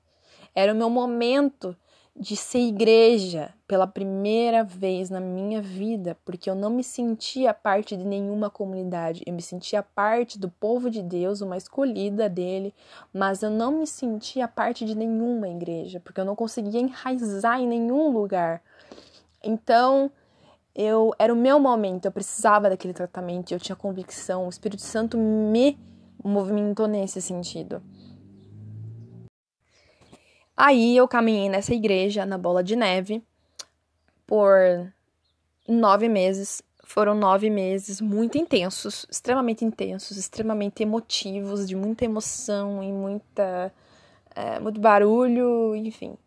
[0.53, 1.75] Era o meu momento
[2.19, 7.95] de ser igreja pela primeira vez na minha vida, porque eu não me sentia parte
[7.95, 12.73] de nenhuma comunidade, eu me sentia parte do povo de Deus, uma escolhida dele,
[13.13, 17.67] mas eu não me sentia parte de nenhuma igreja, porque eu não conseguia enraizar em
[17.67, 18.61] nenhum lugar.
[19.43, 20.11] Então,
[20.75, 25.17] eu era o meu momento, eu precisava daquele tratamento, eu tinha convicção, o Espírito Santo
[25.17, 25.77] me
[26.23, 27.81] movimentou nesse sentido.
[30.55, 33.23] Aí eu caminhei nessa igreja, na Bola de Neve,
[34.27, 34.91] por
[35.67, 36.61] nove meses.
[36.83, 43.71] Foram nove meses muito intensos, extremamente intensos, extremamente emotivos, de muita emoção e muita,
[44.35, 46.17] é, muito barulho, enfim.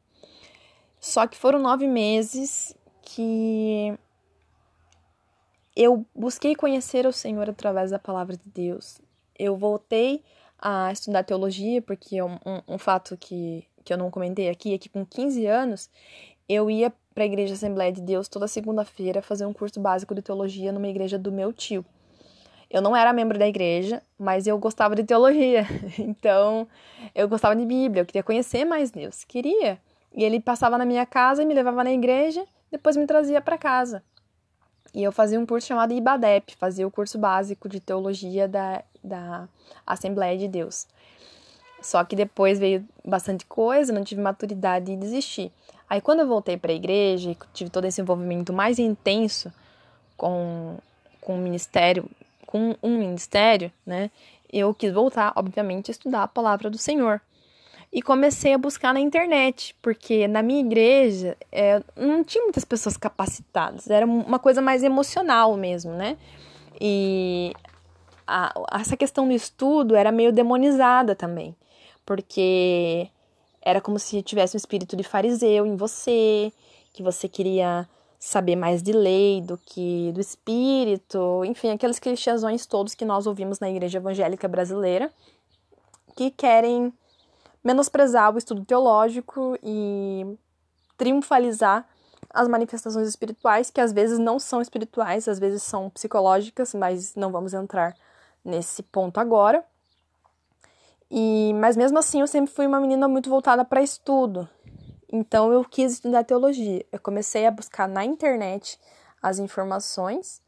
[1.01, 3.99] Só que foram nove meses que
[5.77, 9.01] eu busquei conhecer o Senhor através da palavra de Deus.
[9.39, 10.23] Eu voltei
[10.59, 12.39] a estudar teologia, porque é um,
[12.69, 15.91] um, fato que, que eu não comentei aqui é que com 15 anos
[16.49, 20.23] eu ia para a Igreja Assembleia de Deus toda segunda-feira fazer um curso básico de
[20.23, 21.85] teologia numa igreja do meu tio.
[22.71, 25.67] Eu não era membro da igreja, mas eu gostava de teologia.
[25.99, 26.67] Então,
[27.15, 29.79] eu gostava de Bíblia, eu queria conhecer mais Deus, queria.
[30.15, 33.59] E ele passava na minha casa e me levava na igreja, depois me trazia para
[33.59, 34.03] casa.
[34.95, 39.49] E eu fazia um curso chamado IBADEP, fazia o curso básico de teologia da, da
[39.87, 40.87] Assembleia de Deus.
[41.81, 45.53] Só que depois veio bastante coisa, não tive maturidade e desisti.
[45.89, 49.53] Aí quando eu voltei para a igreja e tive todo esse envolvimento mais intenso
[50.17, 50.79] com,
[51.21, 52.09] com o ministério,
[52.47, 54.11] com um ministério, né?
[54.51, 57.21] Eu quis voltar, obviamente, a estudar a palavra do Senhor.
[57.93, 62.97] E comecei a buscar na internet, porque na minha igreja é, não tinha muitas pessoas
[62.97, 66.17] capacitadas, era uma coisa mais emocional mesmo, né?
[66.81, 67.53] E
[68.27, 71.55] a, essa questão do estudo era meio demonizada também
[72.05, 73.09] porque
[73.61, 76.53] era como se tivesse um espírito de fariseu em você,
[76.93, 82.95] que você queria saber mais de lei do que do espírito, enfim, aqueles clichêsões todos
[82.95, 85.11] que nós ouvimos na igreja evangélica brasileira,
[86.17, 86.93] que querem
[87.63, 90.39] menosprezar o estudo teológico e
[90.97, 91.87] triunfalizar
[92.31, 97.31] as manifestações espirituais, que às vezes não são espirituais, às vezes são psicológicas, mas não
[97.31, 97.95] vamos entrar
[98.45, 99.65] nesse ponto agora.
[101.11, 104.49] E, mas mesmo assim, eu sempre fui uma menina muito voltada para estudo.
[105.13, 106.87] Então eu quis estudar teologia.
[106.91, 108.79] Eu comecei a buscar na internet
[109.23, 110.41] as informações.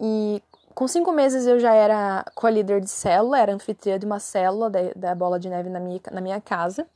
[0.00, 0.42] E
[0.78, 4.78] com cinco meses eu já era co-líder de célula, era anfitriã de uma célula da,
[4.94, 6.86] da Bola de Neve na minha, na minha casa.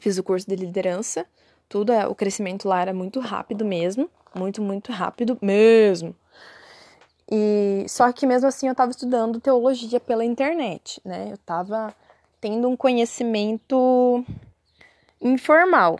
[0.00, 1.24] Fiz o curso de liderança.
[1.66, 4.10] Tudo, é, o crescimento lá era muito rápido mesmo.
[4.34, 6.14] Muito, muito rápido mesmo.
[7.32, 11.28] E só que mesmo assim eu estava estudando teologia pela internet, né?
[11.30, 11.94] Eu estava
[12.38, 14.22] tendo um conhecimento
[15.18, 15.98] informal.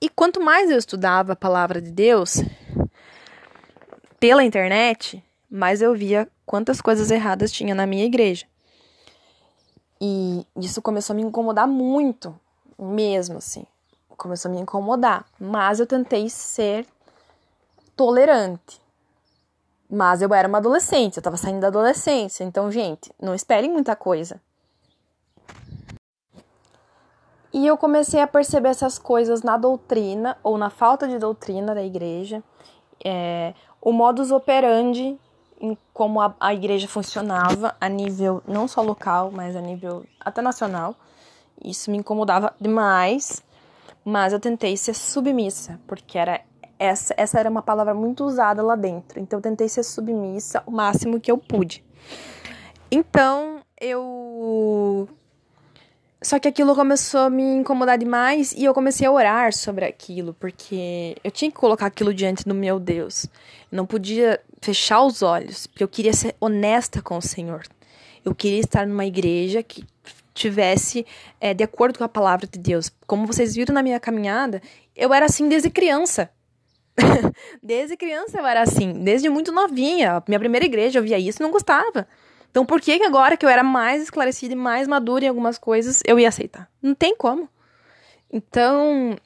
[0.00, 2.44] E quanto mais eu estudava a palavra de Deus
[4.20, 8.46] pela internet, mais eu via quantas coisas erradas tinha na minha igreja.
[10.00, 12.38] E isso começou a me incomodar muito,
[12.78, 13.66] mesmo assim.
[14.16, 15.26] Começou a me incomodar.
[15.38, 16.86] Mas eu tentei ser
[17.96, 18.80] tolerante.
[19.90, 22.44] Mas eu era uma adolescente, eu tava saindo da adolescência.
[22.44, 24.40] Então, gente, não esperem muita coisa.
[27.52, 31.82] E eu comecei a perceber essas coisas na doutrina, ou na falta de doutrina da
[31.82, 32.42] igreja,
[33.04, 35.18] é, o modus operandi
[35.60, 40.40] em como a, a igreja funcionava a nível não só local, mas a nível até
[40.40, 40.94] nacional.
[41.62, 43.42] Isso me incomodava demais,
[44.04, 46.40] mas eu tentei ser submissa, porque era
[46.78, 49.20] essa, essa era uma palavra muito usada lá dentro.
[49.20, 51.84] Então eu tentei ser submissa o máximo que eu pude.
[52.90, 55.06] Então eu.
[56.22, 60.34] Só que aquilo começou a me incomodar demais e eu comecei a orar sobre aquilo,
[60.34, 63.24] porque eu tinha que colocar aquilo diante do meu Deus.
[63.72, 67.62] Eu não podia fechar os olhos, porque eu queria ser honesta com o Senhor.
[68.22, 69.82] Eu queria estar numa igreja que
[70.34, 71.06] tivesse
[71.40, 72.92] é, de acordo com a palavra de Deus.
[73.06, 74.60] Como vocês viram na minha caminhada,
[74.94, 76.30] eu era assim desde criança.
[77.62, 80.22] desde criança eu era assim, desde muito novinha.
[80.28, 82.06] Minha primeira igreja eu via isso e não gostava.
[82.50, 86.02] Então por que, agora que eu era mais esclarecida e mais madura em algumas coisas,
[86.06, 86.68] eu ia aceitar?
[86.82, 87.48] Não tem como.
[88.32, 89.16] Então,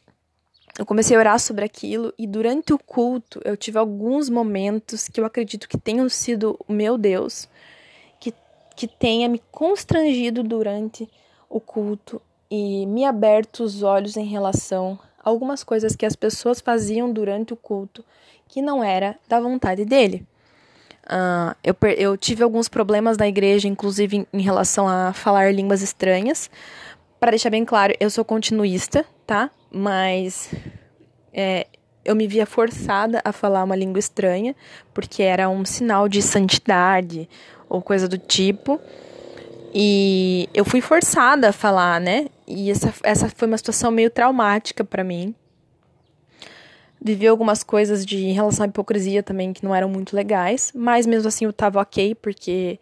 [0.78, 5.20] eu comecei a orar sobre aquilo e durante o culto eu tive alguns momentos que
[5.20, 7.48] eu acredito que tenham sido o meu Deus
[8.18, 8.32] que,
[8.74, 11.08] que tenha me constrangido durante
[11.48, 17.12] o culto e me aberto os olhos em relação algumas coisas que as pessoas faziam
[17.12, 18.04] durante o culto
[18.46, 20.26] que não era da vontade dele.
[21.04, 25.82] Uh, eu, eu tive alguns problemas na igreja, inclusive em, em relação a falar línguas
[25.82, 26.50] estranhas.
[27.20, 29.50] Para deixar bem claro, eu sou continuista, tá?
[29.70, 30.50] Mas
[31.32, 31.66] é,
[32.04, 34.54] eu me via forçada a falar uma língua estranha,
[34.92, 37.28] porque era um sinal de santidade
[37.68, 38.80] ou coisa do tipo.
[39.74, 42.26] E eu fui forçada a falar, né?
[42.46, 45.34] E essa, essa foi uma situação meio traumática para mim.
[47.06, 51.06] Vivi algumas coisas de em relação à hipocrisia também que não eram muito legais, mas
[51.06, 52.81] mesmo assim eu tava ok, porque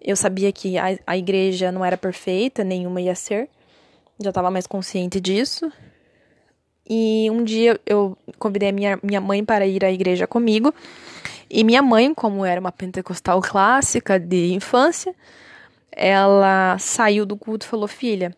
[0.00, 3.48] eu sabia que a, a igreja não era perfeita, nenhuma ia ser.
[4.18, 5.70] Já tava mais consciente disso.
[6.88, 10.74] E um dia eu convidei a minha, minha mãe para ir à igreja comigo.
[11.48, 15.14] E minha mãe, como era uma pentecostal clássica de infância,
[15.92, 18.34] ela saiu do culto e falou: Filha,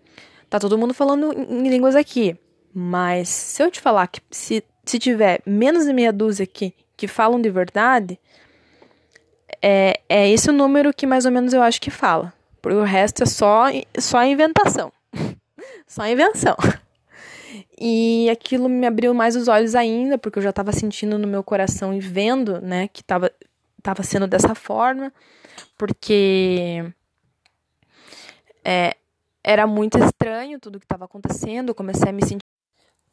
[0.51, 2.37] tá todo mundo falando em línguas aqui,
[2.75, 7.09] mas se eu te falar que se, se tiver menos de meia dúzia aqui que
[7.09, 8.19] falam de verdade,
[9.61, 12.33] é, é esse o número que mais ou menos eu acho que fala.
[12.61, 13.65] Porque o resto é só,
[13.99, 14.93] só inventação.
[15.87, 16.57] só invenção.
[17.79, 21.43] E aquilo me abriu mais os olhos ainda, porque eu já estava sentindo no meu
[21.43, 23.31] coração e vendo, né, que estava
[23.83, 25.13] tava sendo dessa forma,
[25.77, 26.85] porque
[28.65, 28.97] é,
[29.43, 32.52] era muito estranho tudo que estava acontecendo, eu comecei a me sentir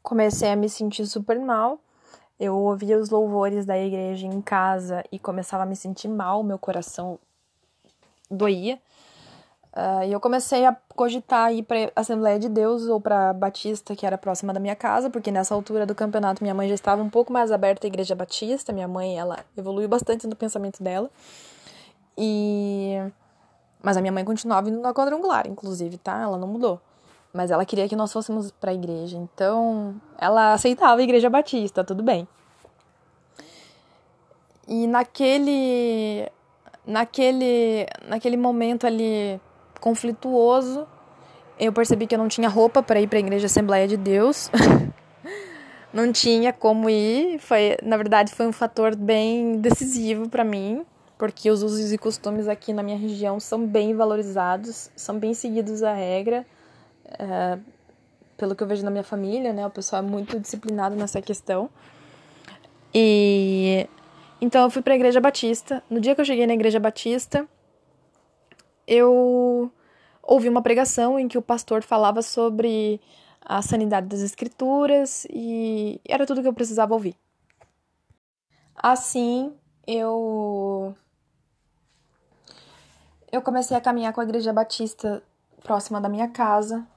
[0.02, 1.80] comecei a me sentir super mal.
[2.40, 6.58] Eu ouvia os louvores da igreja em casa e começava a me sentir mal, meu
[6.58, 7.20] coração
[8.32, 8.80] doía.
[9.72, 14.06] Uh, e eu comecei a cogitar ir para Assembleia de Deus ou para Batista, que
[14.06, 17.10] era próxima da minha casa, porque nessa altura do campeonato minha mãe já estava um
[17.10, 18.74] pouco mais aberta à Igreja Batista.
[18.74, 21.10] Minha mãe, ela evoluiu bastante no pensamento dela.
[22.18, 22.98] E
[23.82, 26.22] mas a minha mãe continuava indo na quadrangular, inclusive, tá?
[26.22, 26.82] Ela não mudou.
[27.34, 29.18] Mas ela queria que nós fôssemos para a igreja.
[29.18, 32.28] Então, ela aceitava a Igreja Batista, tudo bem.
[34.68, 36.28] E naquele
[36.86, 39.40] naquele naquele momento ali
[39.80, 40.88] conflituoso.
[41.60, 44.50] Eu percebi que eu não tinha roupa para ir para a igreja Assembleia de Deus.
[45.94, 47.40] não tinha como ir.
[47.40, 50.86] Foi, na verdade, foi um fator bem decisivo para mim,
[51.18, 55.84] porque os usos e costumes aqui na minha região são bem valorizados, são bem seguidos
[55.84, 56.46] a regra.
[57.18, 57.60] É,
[58.38, 59.66] pelo que eu vejo na minha família, né?
[59.66, 61.70] O pessoal é muito disciplinado nessa questão.
[62.94, 63.88] E
[64.42, 65.84] então eu fui para a igreja batista.
[65.90, 67.48] No dia que eu cheguei na igreja batista,
[68.88, 69.72] eu
[70.24, 73.02] ouvi uma pregação em que o pastor falava sobre
[73.42, 77.16] a sanidade das escrituras e era tudo que eu precisava ouvir.
[78.76, 79.54] Assim,
[79.86, 80.96] eu
[83.32, 85.22] eu comecei a caminhar com a igreja batista
[85.64, 86.88] próxima da minha casa.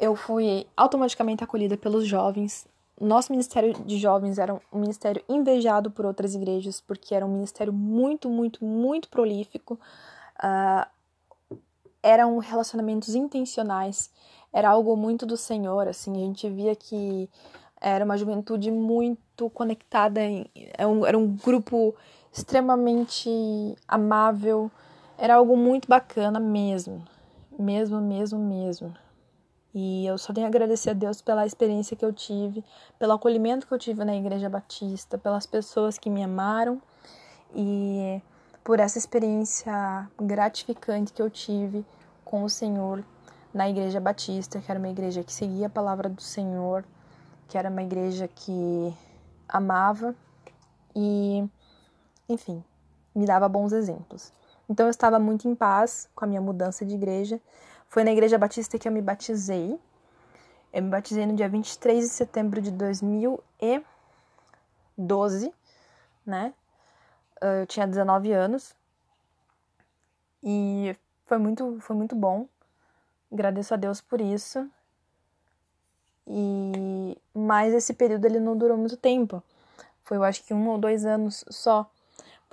[0.00, 2.66] Eu fui automaticamente acolhida pelos jovens.
[3.00, 7.72] Nosso ministério de jovens era um ministério invejado por outras igrejas, porque era um ministério
[7.72, 9.78] muito, muito, muito prolífico.
[10.38, 10.86] Uh,
[12.04, 14.10] eram relacionamentos intencionais,
[14.52, 17.30] era algo muito do Senhor, assim, a gente via que
[17.80, 21.94] era uma juventude muito conectada, em, era, um, era um grupo
[22.30, 23.28] extremamente
[23.88, 24.70] amável,
[25.16, 27.02] era algo muito bacana mesmo,
[27.58, 28.94] mesmo, mesmo, mesmo.
[29.74, 32.64] E eu só tenho a agradecer a Deus pela experiência que eu tive,
[32.98, 36.80] pelo acolhimento que eu tive na Igreja Batista, pelas pessoas que me amaram
[37.54, 38.22] e
[38.62, 41.84] por essa experiência gratificante que eu tive
[42.24, 43.04] com o Senhor
[43.52, 46.84] na Igreja Batista, que era uma igreja que seguia a palavra do Senhor,
[47.48, 48.94] que era uma igreja que
[49.48, 50.14] amava
[50.94, 51.44] e,
[52.28, 52.62] enfim,
[53.14, 54.32] me dava bons exemplos.
[54.68, 57.40] Então eu estava muito em paz com a minha mudança de igreja.
[57.94, 59.78] Foi na Igreja Batista que eu me batizei.
[60.72, 65.54] Eu me batizei no dia 23 de setembro de 2012,
[66.26, 66.52] né?
[67.40, 68.74] Eu tinha 19 anos.
[70.42, 72.48] E foi muito, foi muito bom.
[73.32, 74.68] Agradeço a Deus por isso.
[76.26, 79.40] E mas esse período ele não durou muito tempo.
[80.02, 81.88] Foi, eu acho que um ou dois anos só,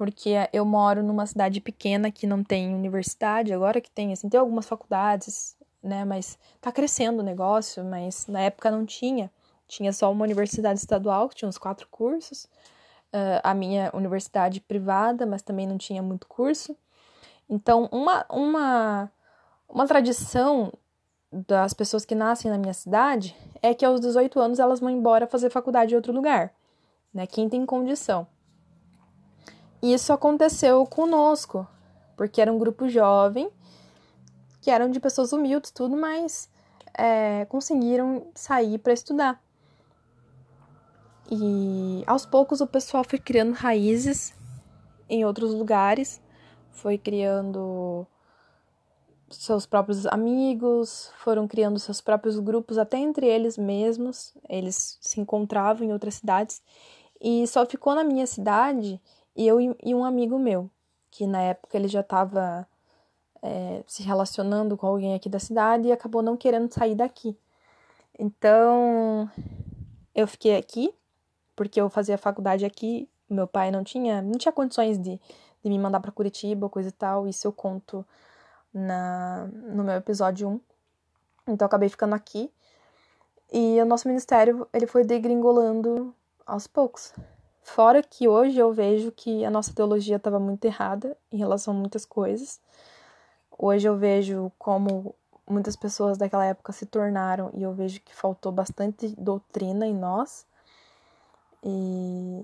[0.02, 3.54] porque eu moro numa cidade pequena que não tem universidade.
[3.54, 6.04] Agora que tem, assim, tem algumas faculdades, né?
[6.04, 7.86] Mas tá crescendo o negócio.
[7.86, 9.30] Mas na época não tinha.
[9.68, 12.46] Tinha só uma universidade estadual que tinha uns quatro cursos.
[13.14, 16.76] Uh, a minha universidade privada, mas também não tinha muito curso.
[17.48, 19.12] Então, uma, uma,
[19.70, 20.74] uma tradição
[21.32, 25.28] das pessoas que nascem na minha cidade é que aos 18 anos elas vão embora
[25.28, 26.56] fazer faculdade em outro lugar,
[27.14, 27.28] né?
[27.28, 28.26] Quem tem condição.
[29.82, 31.68] Isso aconteceu conosco,
[32.16, 33.50] porque era um grupo jovem,
[34.62, 36.50] que eram de pessoas humildes, tudo, mas
[36.94, 39.42] é, conseguiram sair para estudar.
[41.32, 44.34] E aos poucos o pessoal foi criando raízes
[45.10, 46.22] em outros lugares
[46.72, 48.08] foi criando
[49.30, 54.34] seus próprios amigos, foram criando seus próprios grupos, até entre eles mesmos.
[54.50, 56.62] Eles se encontravam em outras cidades
[57.22, 59.00] e só ficou na minha cidade
[59.36, 60.70] eu e um amigo meu,
[61.10, 62.68] que na época ele já estava
[63.42, 67.38] é, se relacionando com alguém aqui da cidade e acabou não querendo sair daqui.
[68.18, 69.30] Então
[70.14, 70.94] eu fiquei aqui
[71.56, 75.20] porque eu fazia faculdade aqui, meu pai não tinha não tinha condições de
[75.64, 77.28] de me mandar para Curitiba, coisa e tal.
[77.28, 78.06] Isso eu conto
[78.74, 80.60] na, no meu episódio 1.
[81.50, 82.52] Então eu acabei ficando aqui.
[83.52, 86.16] E o nosso ministério, ele foi degringolando
[86.46, 87.14] aos poucos.
[87.62, 91.78] Fora que hoje eu vejo que a nossa teologia estava muito errada em relação a
[91.78, 92.60] muitas coisas.
[93.58, 95.16] Hoje eu vejo como
[95.48, 100.46] muitas pessoas daquela época se tornaram e eu vejo que faltou bastante doutrina em nós.
[101.64, 102.44] E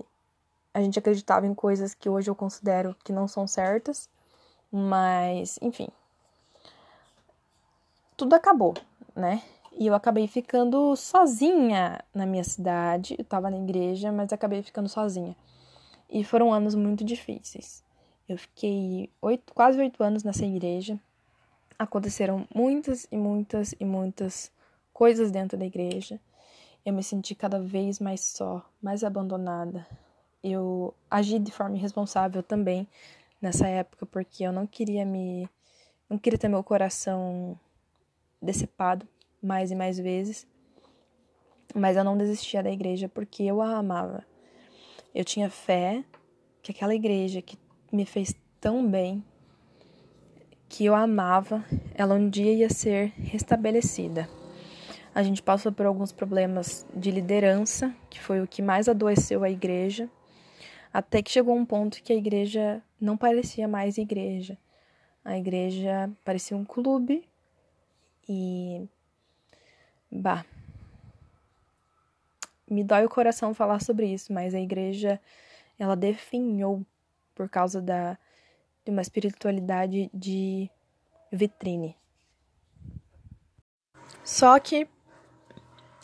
[0.72, 4.08] a gente acreditava em coisas que hoje eu considero que não são certas,
[4.70, 5.88] mas, enfim.
[8.16, 8.74] Tudo acabou,
[9.14, 9.42] né?
[9.78, 13.14] E eu acabei ficando sozinha na minha cidade.
[13.16, 15.36] Eu tava na igreja, mas acabei ficando sozinha.
[16.10, 17.84] E foram anos muito difíceis.
[18.28, 20.98] Eu fiquei oito, quase oito anos nessa igreja.
[21.78, 24.50] Aconteceram muitas e muitas e muitas
[24.92, 26.18] coisas dentro da igreja.
[26.84, 29.86] Eu me senti cada vez mais só, mais abandonada.
[30.42, 32.84] Eu agi de forma irresponsável também
[33.40, 35.48] nessa época, porque eu não queria me.
[36.10, 37.56] não queria ter meu coração
[38.42, 39.06] decepado
[39.42, 40.46] mais e mais vezes.
[41.74, 44.24] Mas eu não desistia da igreja porque eu a amava.
[45.14, 46.04] Eu tinha fé
[46.62, 47.58] que aquela igreja que
[47.92, 49.24] me fez tão bem,
[50.68, 51.64] que eu amava,
[51.94, 54.28] ela um dia ia ser restabelecida.
[55.14, 59.50] A gente passou por alguns problemas de liderança, que foi o que mais adoeceu a
[59.50, 60.08] igreja,
[60.92, 64.58] até que chegou um ponto que a igreja não parecia mais igreja.
[65.24, 67.24] A igreja parecia um clube
[68.28, 68.88] e
[70.10, 70.44] Bah.
[72.70, 75.20] Me dói o coração falar sobre isso, mas a igreja
[75.78, 76.84] ela definhou
[77.34, 78.18] por causa da
[78.84, 80.70] de uma espiritualidade de
[81.30, 81.94] vitrine.
[84.24, 84.88] Só que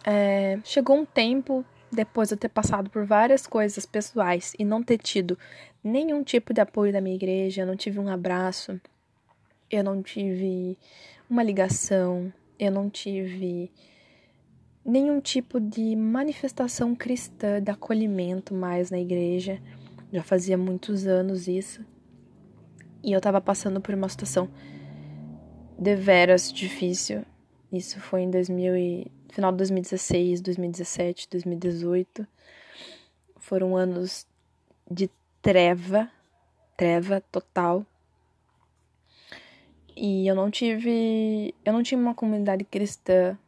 [0.05, 4.83] é, chegou um tempo depois de eu ter passado por várias coisas pessoais e não
[4.83, 5.39] ter tido
[5.83, 8.79] nenhum tipo de apoio da minha igreja, eu não tive um abraço,
[9.71, 10.77] eu não tive
[11.29, 13.71] uma ligação, eu não tive
[14.85, 19.61] nenhum tipo de manifestação cristã de acolhimento mais na igreja.
[20.13, 21.85] Já fazia muitos anos isso.
[23.03, 24.49] E eu tava passando por uma situação
[25.79, 27.25] deveras difícil.
[27.73, 32.27] Isso foi em 2000 e, final de 2016, 2017, 2018.
[33.37, 34.27] Foram anos
[34.91, 35.11] de
[35.43, 36.09] treva,
[36.77, 37.85] treva total.
[39.97, 43.39] E eu não tive, eu não tinha uma comunidade cristã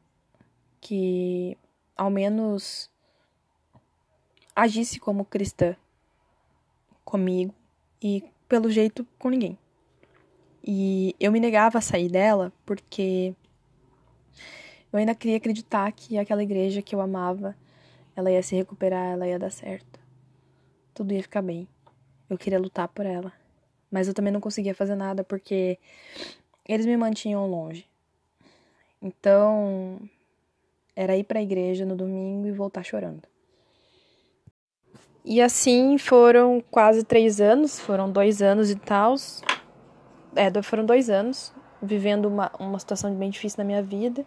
[0.87, 1.59] que
[1.97, 2.89] ao menos
[4.55, 5.75] agisse como cristã
[7.05, 7.53] comigo
[8.01, 9.59] e pelo jeito com ninguém.
[10.63, 13.35] E eu me negava a sair dela porque
[14.93, 17.57] eu ainda queria acreditar que aquela igreja que eu amava,
[18.15, 19.99] ela ia se recuperar, ela ia dar certo.
[20.95, 21.67] Tudo ia ficar bem.
[22.31, 23.33] Eu queria lutar por ela.
[23.91, 25.81] Mas eu também não conseguia fazer nada porque
[26.65, 27.89] eles me mantinham longe.
[29.03, 30.01] Então,
[30.97, 33.23] era ir para a igreja no domingo e voltar chorando.
[35.23, 39.17] E assim foram quase três anos, foram dois anos e tal.
[40.35, 44.25] É, foram dois anos vivendo uma, uma situação bem difícil na minha vida.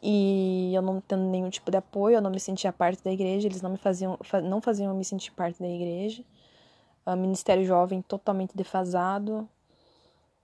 [0.00, 3.48] E eu não tendo nenhum tipo de apoio, eu não me sentia parte da igreja,
[3.48, 6.24] eles não me faziam, não faziam eu me sentir parte da igreja.
[7.04, 9.48] O ministério jovem totalmente defasado,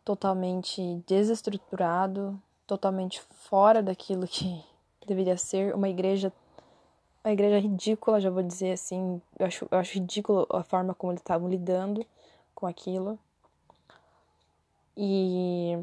[0.05, 4.61] totalmente desestruturado, totalmente fora daquilo que
[5.07, 6.33] deveria ser uma igreja
[7.25, 11.11] uma igreja ridícula, já vou dizer assim, eu acho, eu acho ridículo a forma como
[11.11, 12.05] eles estavam lidando
[12.55, 13.19] com aquilo.
[14.95, 15.79] E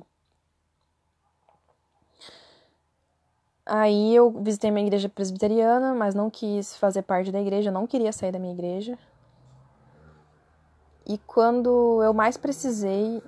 [3.66, 8.12] aí eu visitei minha igreja presbiteriana, mas não quis fazer parte da igreja, não queria
[8.14, 8.98] sair da minha igreja.
[11.08, 13.22] E quando eu mais precisei,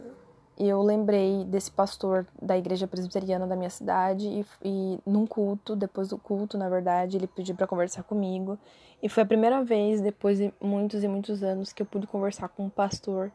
[0.68, 6.10] eu lembrei desse pastor da igreja presbiteriana da minha cidade e, e num culto, depois
[6.10, 8.58] do culto, na verdade, ele pediu para conversar comigo
[9.02, 12.50] e foi a primeira vez depois de muitos e muitos anos que eu pude conversar
[12.50, 13.32] com um pastor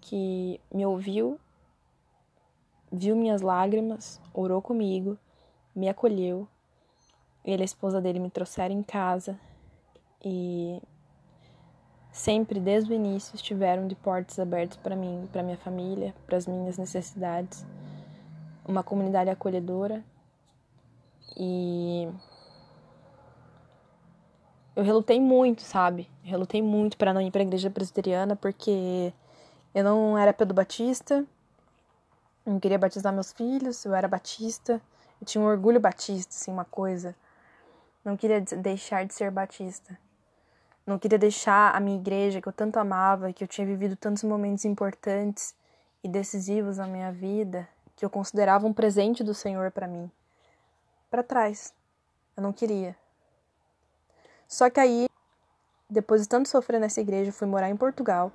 [0.00, 1.38] que me ouviu,
[2.90, 5.16] viu minhas lágrimas, orou comigo,
[5.74, 6.48] me acolheu.
[7.44, 9.38] Ele e a esposa dele me trouxeram em casa
[10.22, 10.82] e
[12.12, 16.46] sempre desde o início estiveram de portas abertas para mim, para minha família, para as
[16.46, 17.64] minhas necessidades.
[18.66, 20.04] Uma comunidade acolhedora
[21.36, 22.08] e
[24.76, 26.08] eu relutei muito, sabe?
[26.24, 29.12] Eu relutei muito para não ir para a igreja presbiteriana porque
[29.74, 31.24] eu não era pedobatista,
[32.44, 34.80] não queria batizar meus filhos, eu era batista,
[35.20, 37.14] eu tinha um orgulho batista, assim, uma coisa.
[38.04, 39.98] Não queria deixar de ser batista.
[40.90, 44.24] Não queria deixar a minha igreja, que eu tanto amava, que eu tinha vivido tantos
[44.24, 45.54] momentos importantes
[46.02, 50.10] e decisivos na minha vida, que eu considerava um presente do Senhor para mim,
[51.08, 51.72] para trás.
[52.36, 52.96] Eu não queria.
[54.48, 55.06] Só que aí,
[55.88, 58.32] depois de tanto sofrer nessa igreja, fui morar em Portugal.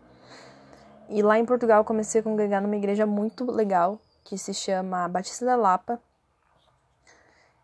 [1.10, 5.44] E lá em Portugal comecei a congregar numa igreja muito legal, que se chama Batista
[5.44, 6.00] da Lapa.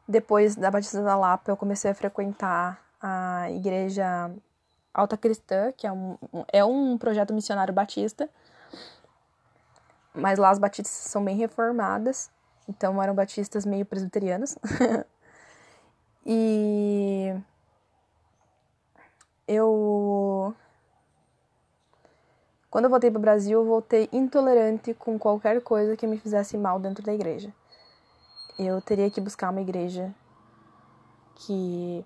[0.06, 4.30] Depois da Batista da Lapa, eu comecei a frequentar a igreja
[4.94, 6.18] Alta Cristã, que é um,
[6.52, 8.30] é um projeto missionário batista,
[10.14, 12.30] mas lá as batistas são bem reformadas,
[12.68, 14.58] então eram batistas meio presbiterianas.
[16.26, 17.34] e
[19.48, 20.56] eu
[22.70, 26.58] quando eu voltei para o Brasil, eu voltei intolerante com qualquer coisa que me fizesse
[26.58, 27.54] mal dentro da igreja.
[28.58, 30.14] Eu teria que buscar uma igreja
[31.36, 32.06] que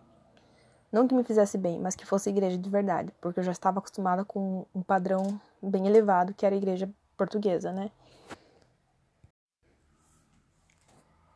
[0.96, 3.80] não que me fizesse bem, mas que fosse igreja de verdade, porque eu já estava
[3.80, 7.92] acostumada com um padrão bem elevado que era a igreja portuguesa, né?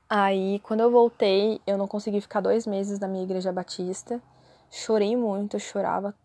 [0.09, 4.21] Aí, quando eu voltei, eu não consegui ficar dois meses na minha igreja batista.
[4.71, 6.15] Chorei muito, eu chorava.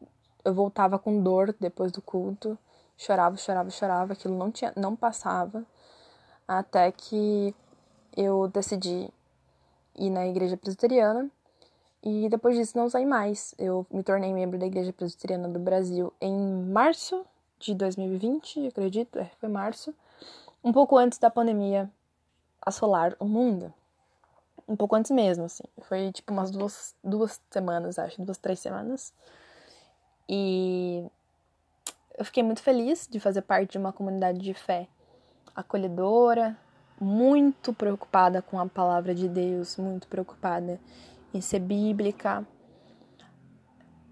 [0.44, 2.56] Eu voltava com dor depois do culto.
[2.96, 5.64] Chorava, chorava, chorava, aquilo não tinha, não passava.
[6.46, 7.54] Até que
[8.16, 9.10] eu decidi
[9.96, 11.28] ir na igreja presbiteriana
[12.04, 13.54] e depois disso não saí mais.
[13.58, 17.24] Eu me tornei membro da igreja presbiteriana do Brasil em março
[17.58, 19.94] de 2020, acredito, é, foi março,
[20.62, 21.90] um pouco antes da pandemia
[22.60, 23.72] assolar o mundo.
[24.68, 25.64] Um pouco antes mesmo, assim.
[25.82, 29.12] Foi tipo umas duas, duas semanas, acho, duas, três semanas.
[30.28, 31.06] E
[32.18, 34.88] eu fiquei muito feliz de fazer parte de uma comunidade de fé
[35.56, 36.56] acolhedora,
[37.00, 40.78] muito preocupada com a palavra de Deus, muito preocupada
[41.36, 42.46] em ser bíblica.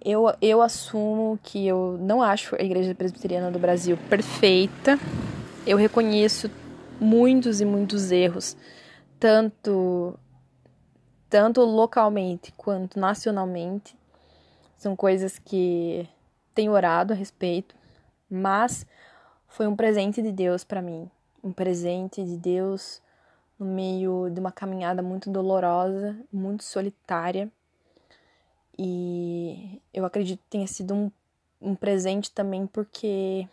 [0.04, 4.98] Eu, eu assumo que eu não acho a Igreja Presbiteriana do Brasil perfeita.
[5.66, 6.50] Eu reconheço
[7.00, 8.56] muitos e muitos erros,
[9.18, 10.18] tanto
[11.30, 13.96] tanto localmente quanto nacionalmente.
[14.76, 16.06] São coisas que
[16.54, 17.74] tenho orado a respeito
[18.32, 18.86] mas
[19.46, 21.10] foi um presente de Deus para mim,
[21.44, 23.02] um presente de Deus
[23.62, 27.50] no meio de uma caminhada muito dolorosa, muito solitária.
[28.76, 31.10] E eu acredito que tenha sido um,
[31.60, 33.48] um presente também porque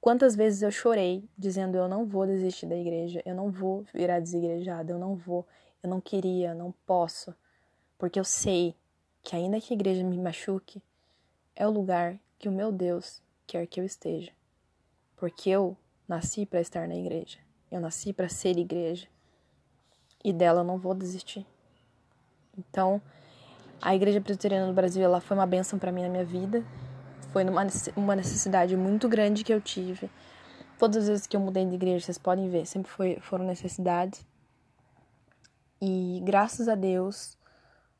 [0.00, 4.20] quantas vezes eu chorei dizendo eu não vou desistir da igreja, eu não vou virar
[4.20, 5.46] desigrejada, eu não vou,
[5.82, 7.34] eu não queria, não posso,
[7.98, 8.74] porque eu sei
[9.22, 10.82] que ainda que a igreja me machuque,
[11.54, 14.32] é o lugar que o meu Deus quer que eu esteja.
[15.16, 15.76] Porque eu
[16.08, 17.38] nasci para estar na igreja.
[17.72, 19.08] Eu nasci para ser igreja.
[20.22, 21.46] E dela eu não vou desistir.
[22.56, 23.00] Então,
[23.80, 26.62] a igreja presbiteriana do Brasil, ela foi uma bênção para mim na minha vida.
[27.32, 27.44] Foi
[27.96, 30.10] uma necessidade muito grande que eu tive.
[30.78, 34.22] Todas as vezes que eu mudei de igreja, vocês podem ver, sempre foi, foram necessidades.
[35.80, 37.38] E graças a Deus,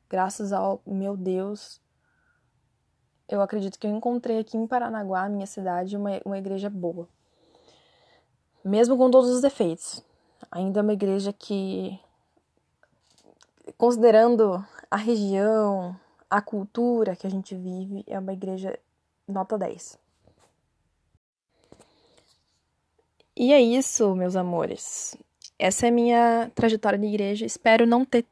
[0.07, 1.81] graças ao meu Deus,
[3.27, 7.09] eu acredito que eu encontrei aqui em Paranaguá, minha cidade, uma, uma igreja boa.
[8.63, 10.03] Mesmo com todos os defeitos.
[10.51, 11.99] Ainda é uma igreja que,
[13.77, 15.95] considerando a região,
[16.29, 18.77] a cultura que a gente vive, é uma igreja
[19.27, 19.97] nota 10.
[23.35, 25.17] E é isso, meus amores.
[25.57, 27.45] Essa é a minha trajetória de igreja.
[27.45, 28.25] Espero não ter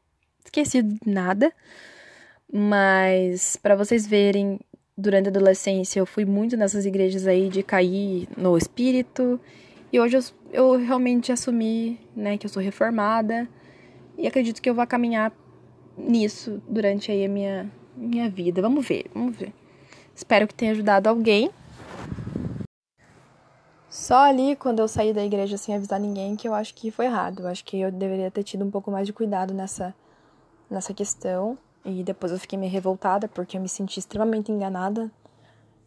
[0.44, 1.52] esquecido nada,
[2.52, 4.60] mas para vocês verem
[4.96, 9.40] durante a adolescência eu fui muito nessas igrejas aí de cair no espírito.
[9.92, 13.46] E hoje eu, eu realmente assumi, né, que eu sou reformada.
[14.16, 15.30] E acredito que eu vou caminhar
[15.98, 18.62] nisso durante aí a minha, minha vida.
[18.62, 19.52] Vamos ver, vamos ver.
[20.14, 21.50] Espero que tenha ajudado alguém.
[23.90, 27.04] Só ali, quando eu saí da igreja sem avisar ninguém, que eu acho que foi
[27.04, 27.42] errado.
[27.42, 29.94] Eu acho que eu deveria ter tido um pouco mais de cuidado nessa,
[30.70, 31.58] nessa questão.
[31.84, 35.10] E depois eu fiquei meio revoltada porque eu me senti extremamente enganada.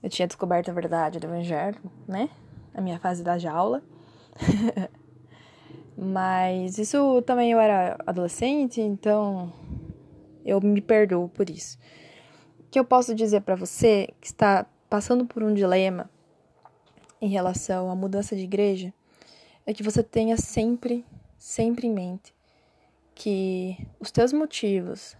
[0.03, 2.29] Eu tinha descoberto a verdade do evangelho, né?
[2.75, 3.81] A minha fase da jaula.
[5.97, 9.51] Mas isso também eu era adolescente, então
[10.45, 11.77] eu me perdoo por isso.
[12.59, 16.09] O que eu posso dizer para você que está passando por um dilema
[17.21, 18.93] em relação à mudança de igreja
[19.65, 21.05] é que você tenha sempre,
[21.37, 22.35] sempre em mente
[23.15, 25.15] que os teus motivos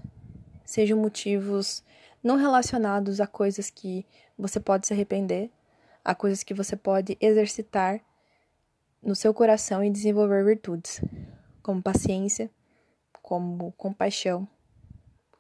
[0.65, 1.83] sejam motivos
[2.21, 4.05] não relacionados a coisas que
[4.37, 5.49] você pode se arrepender,
[6.03, 8.01] a coisas que você pode exercitar
[9.05, 10.99] no seu coração e desenvolver virtudes,
[11.61, 12.49] como paciência,
[13.21, 14.47] como compaixão,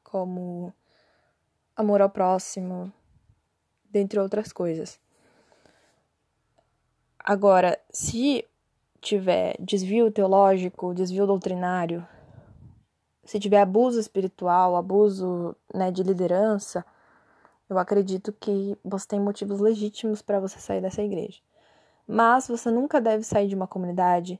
[0.03, 0.71] como
[1.75, 2.93] amor ao próximo,
[3.89, 4.99] dentre outras coisas.
[7.19, 8.45] Agora, se
[9.01, 12.07] tiver desvio teológico, desvio doutrinário,
[13.23, 16.85] se tiver abuso espiritual, abuso né, de liderança,
[17.67, 21.41] eu acredito que você tem motivos legítimos para você sair dessa igreja.
[22.07, 24.39] Mas você nunca deve sair de uma comunidade,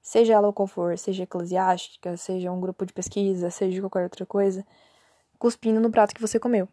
[0.00, 4.64] seja ela qual for, seja eclesiástica, seja um grupo de pesquisa, seja qualquer outra coisa,
[5.38, 6.68] cuspindo no prato que você comeu.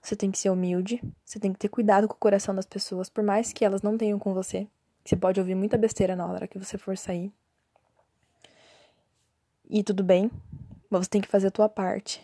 [0.00, 3.08] Você tem que ser humilde, você tem que ter cuidado com o coração das pessoas,
[3.08, 4.66] por mais que elas não tenham com você.
[5.04, 7.32] Você pode ouvir muita besteira na hora que você for sair.
[9.68, 10.30] E tudo bem,
[10.90, 12.22] mas você tem que fazer a tua parte.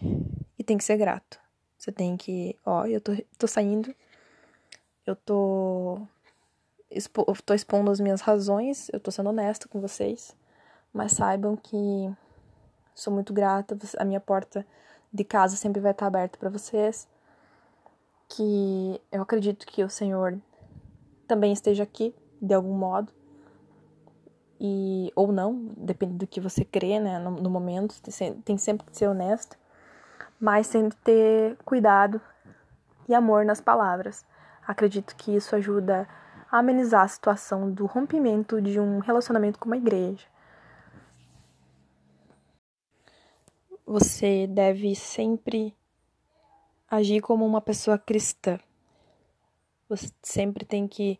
[0.58, 1.40] E tem que ser grato.
[1.78, 3.94] Você tem que, ó, eu tô, tô saindo,
[5.06, 6.00] eu tô,
[6.90, 10.36] expo, tô expondo as minhas razões, eu tô sendo honesta com vocês,
[10.92, 11.76] mas saibam que
[12.94, 14.66] sou muito grata, a minha porta
[15.12, 17.08] de casa sempre vai estar aberta para vocês,
[18.28, 20.38] que eu acredito que o Senhor
[21.26, 23.12] também esteja aqui de algum modo
[24.60, 27.94] e ou não, depende do que você crê, né, no, no momento,
[28.44, 29.56] tem sempre que ser honesto
[30.40, 32.20] mas sempre ter cuidado
[33.08, 34.24] e amor nas palavras.
[34.66, 36.06] Acredito que isso ajuda
[36.50, 40.26] amenizar a situação do rompimento de um relacionamento com uma igreja.
[43.86, 45.74] Você deve sempre
[46.90, 48.58] agir como uma pessoa cristã.
[49.88, 51.18] Você sempre tem que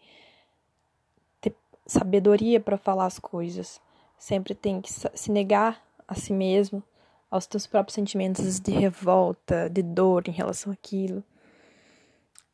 [1.40, 1.54] ter
[1.86, 3.80] sabedoria para falar as coisas.
[4.18, 6.82] Sempre tem que se negar a si mesmo
[7.30, 11.22] aos teus próprios sentimentos de revolta, de dor em relação àquilo.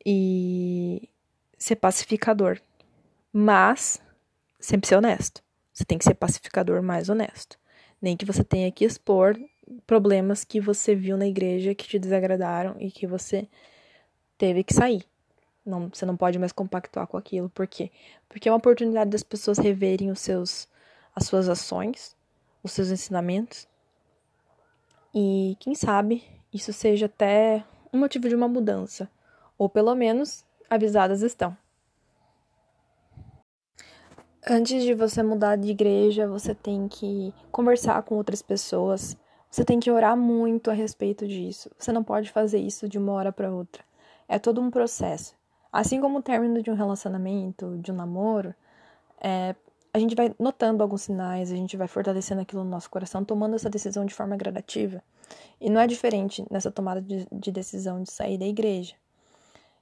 [0.05, 1.09] E
[1.57, 2.61] ser pacificador.
[3.37, 4.01] Mas
[4.57, 5.43] sempre ser honesto.
[5.73, 7.59] Você tem que ser pacificador mais honesto.
[8.01, 9.37] Nem que você tenha que expor
[9.85, 13.45] problemas que você viu na igreja que te desagradaram e que você
[14.37, 15.03] teve que sair.
[15.65, 17.49] Não, você não pode mais compactuar com aquilo.
[17.49, 17.91] Por quê?
[18.29, 20.69] Porque é uma oportunidade das pessoas reverem os seus,
[21.13, 22.15] as suas ações,
[22.63, 23.67] os seus ensinamentos
[25.13, 26.23] e quem sabe
[26.53, 29.09] isso seja até um motivo de uma mudança,
[29.57, 31.57] ou pelo menos avisadas estão.
[34.47, 39.17] Antes de você mudar de igreja, você tem que conversar com outras pessoas.
[39.49, 41.71] Você tem que orar muito a respeito disso.
[41.79, 43.83] Você não pode fazer isso de uma hora para outra.
[44.27, 45.33] É todo um processo.
[45.73, 48.53] Assim como o término de um relacionamento, de um namoro,
[49.19, 49.55] é,
[49.91, 53.55] a gente vai notando alguns sinais, a gente vai fortalecendo aquilo no nosso coração, tomando
[53.55, 55.01] essa decisão de forma gradativa.
[55.59, 58.93] E não é diferente nessa tomada de, de decisão de sair da igreja.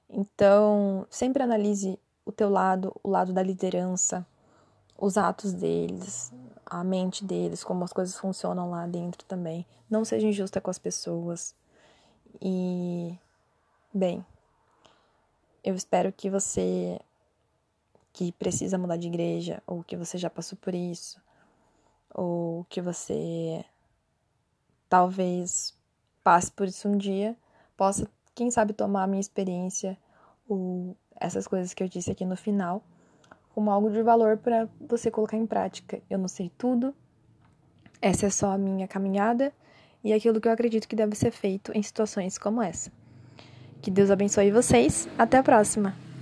[0.08, 4.26] Então, sempre analise o teu lado, o lado da liderança,
[4.96, 6.32] os atos deles,
[6.64, 9.66] a mente deles, como as coisas funcionam lá dentro também.
[9.88, 11.54] Não seja injusta com as pessoas.
[12.40, 13.16] E,
[13.92, 14.24] bem,
[15.62, 17.00] eu espero que você
[18.12, 21.20] que precisa mudar de igreja, ou que você já passou por isso,
[22.14, 23.64] ou que você
[24.88, 25.74] talvez
[26.22, 27.36] passe por isso um dia,
[27.76, 29.98] possa, quem sabe, tomar a minha experiência
[30.48, 32.84] ou essas coisas que eu disse aqui no final
[33.54, 36.02] como algo de valor para você colocar em prática.
[36.10, 36.94] Eu não sei tudo,
[38.02, 39.52] essa é só a minha caminhada
[40.02, 42.92] e aquilo que eu acredito que deve ser feito em situações como essa.
[43.80, 45.08] Que Deus abençoe vocês.
[45.16, 46.13] Até a próxima!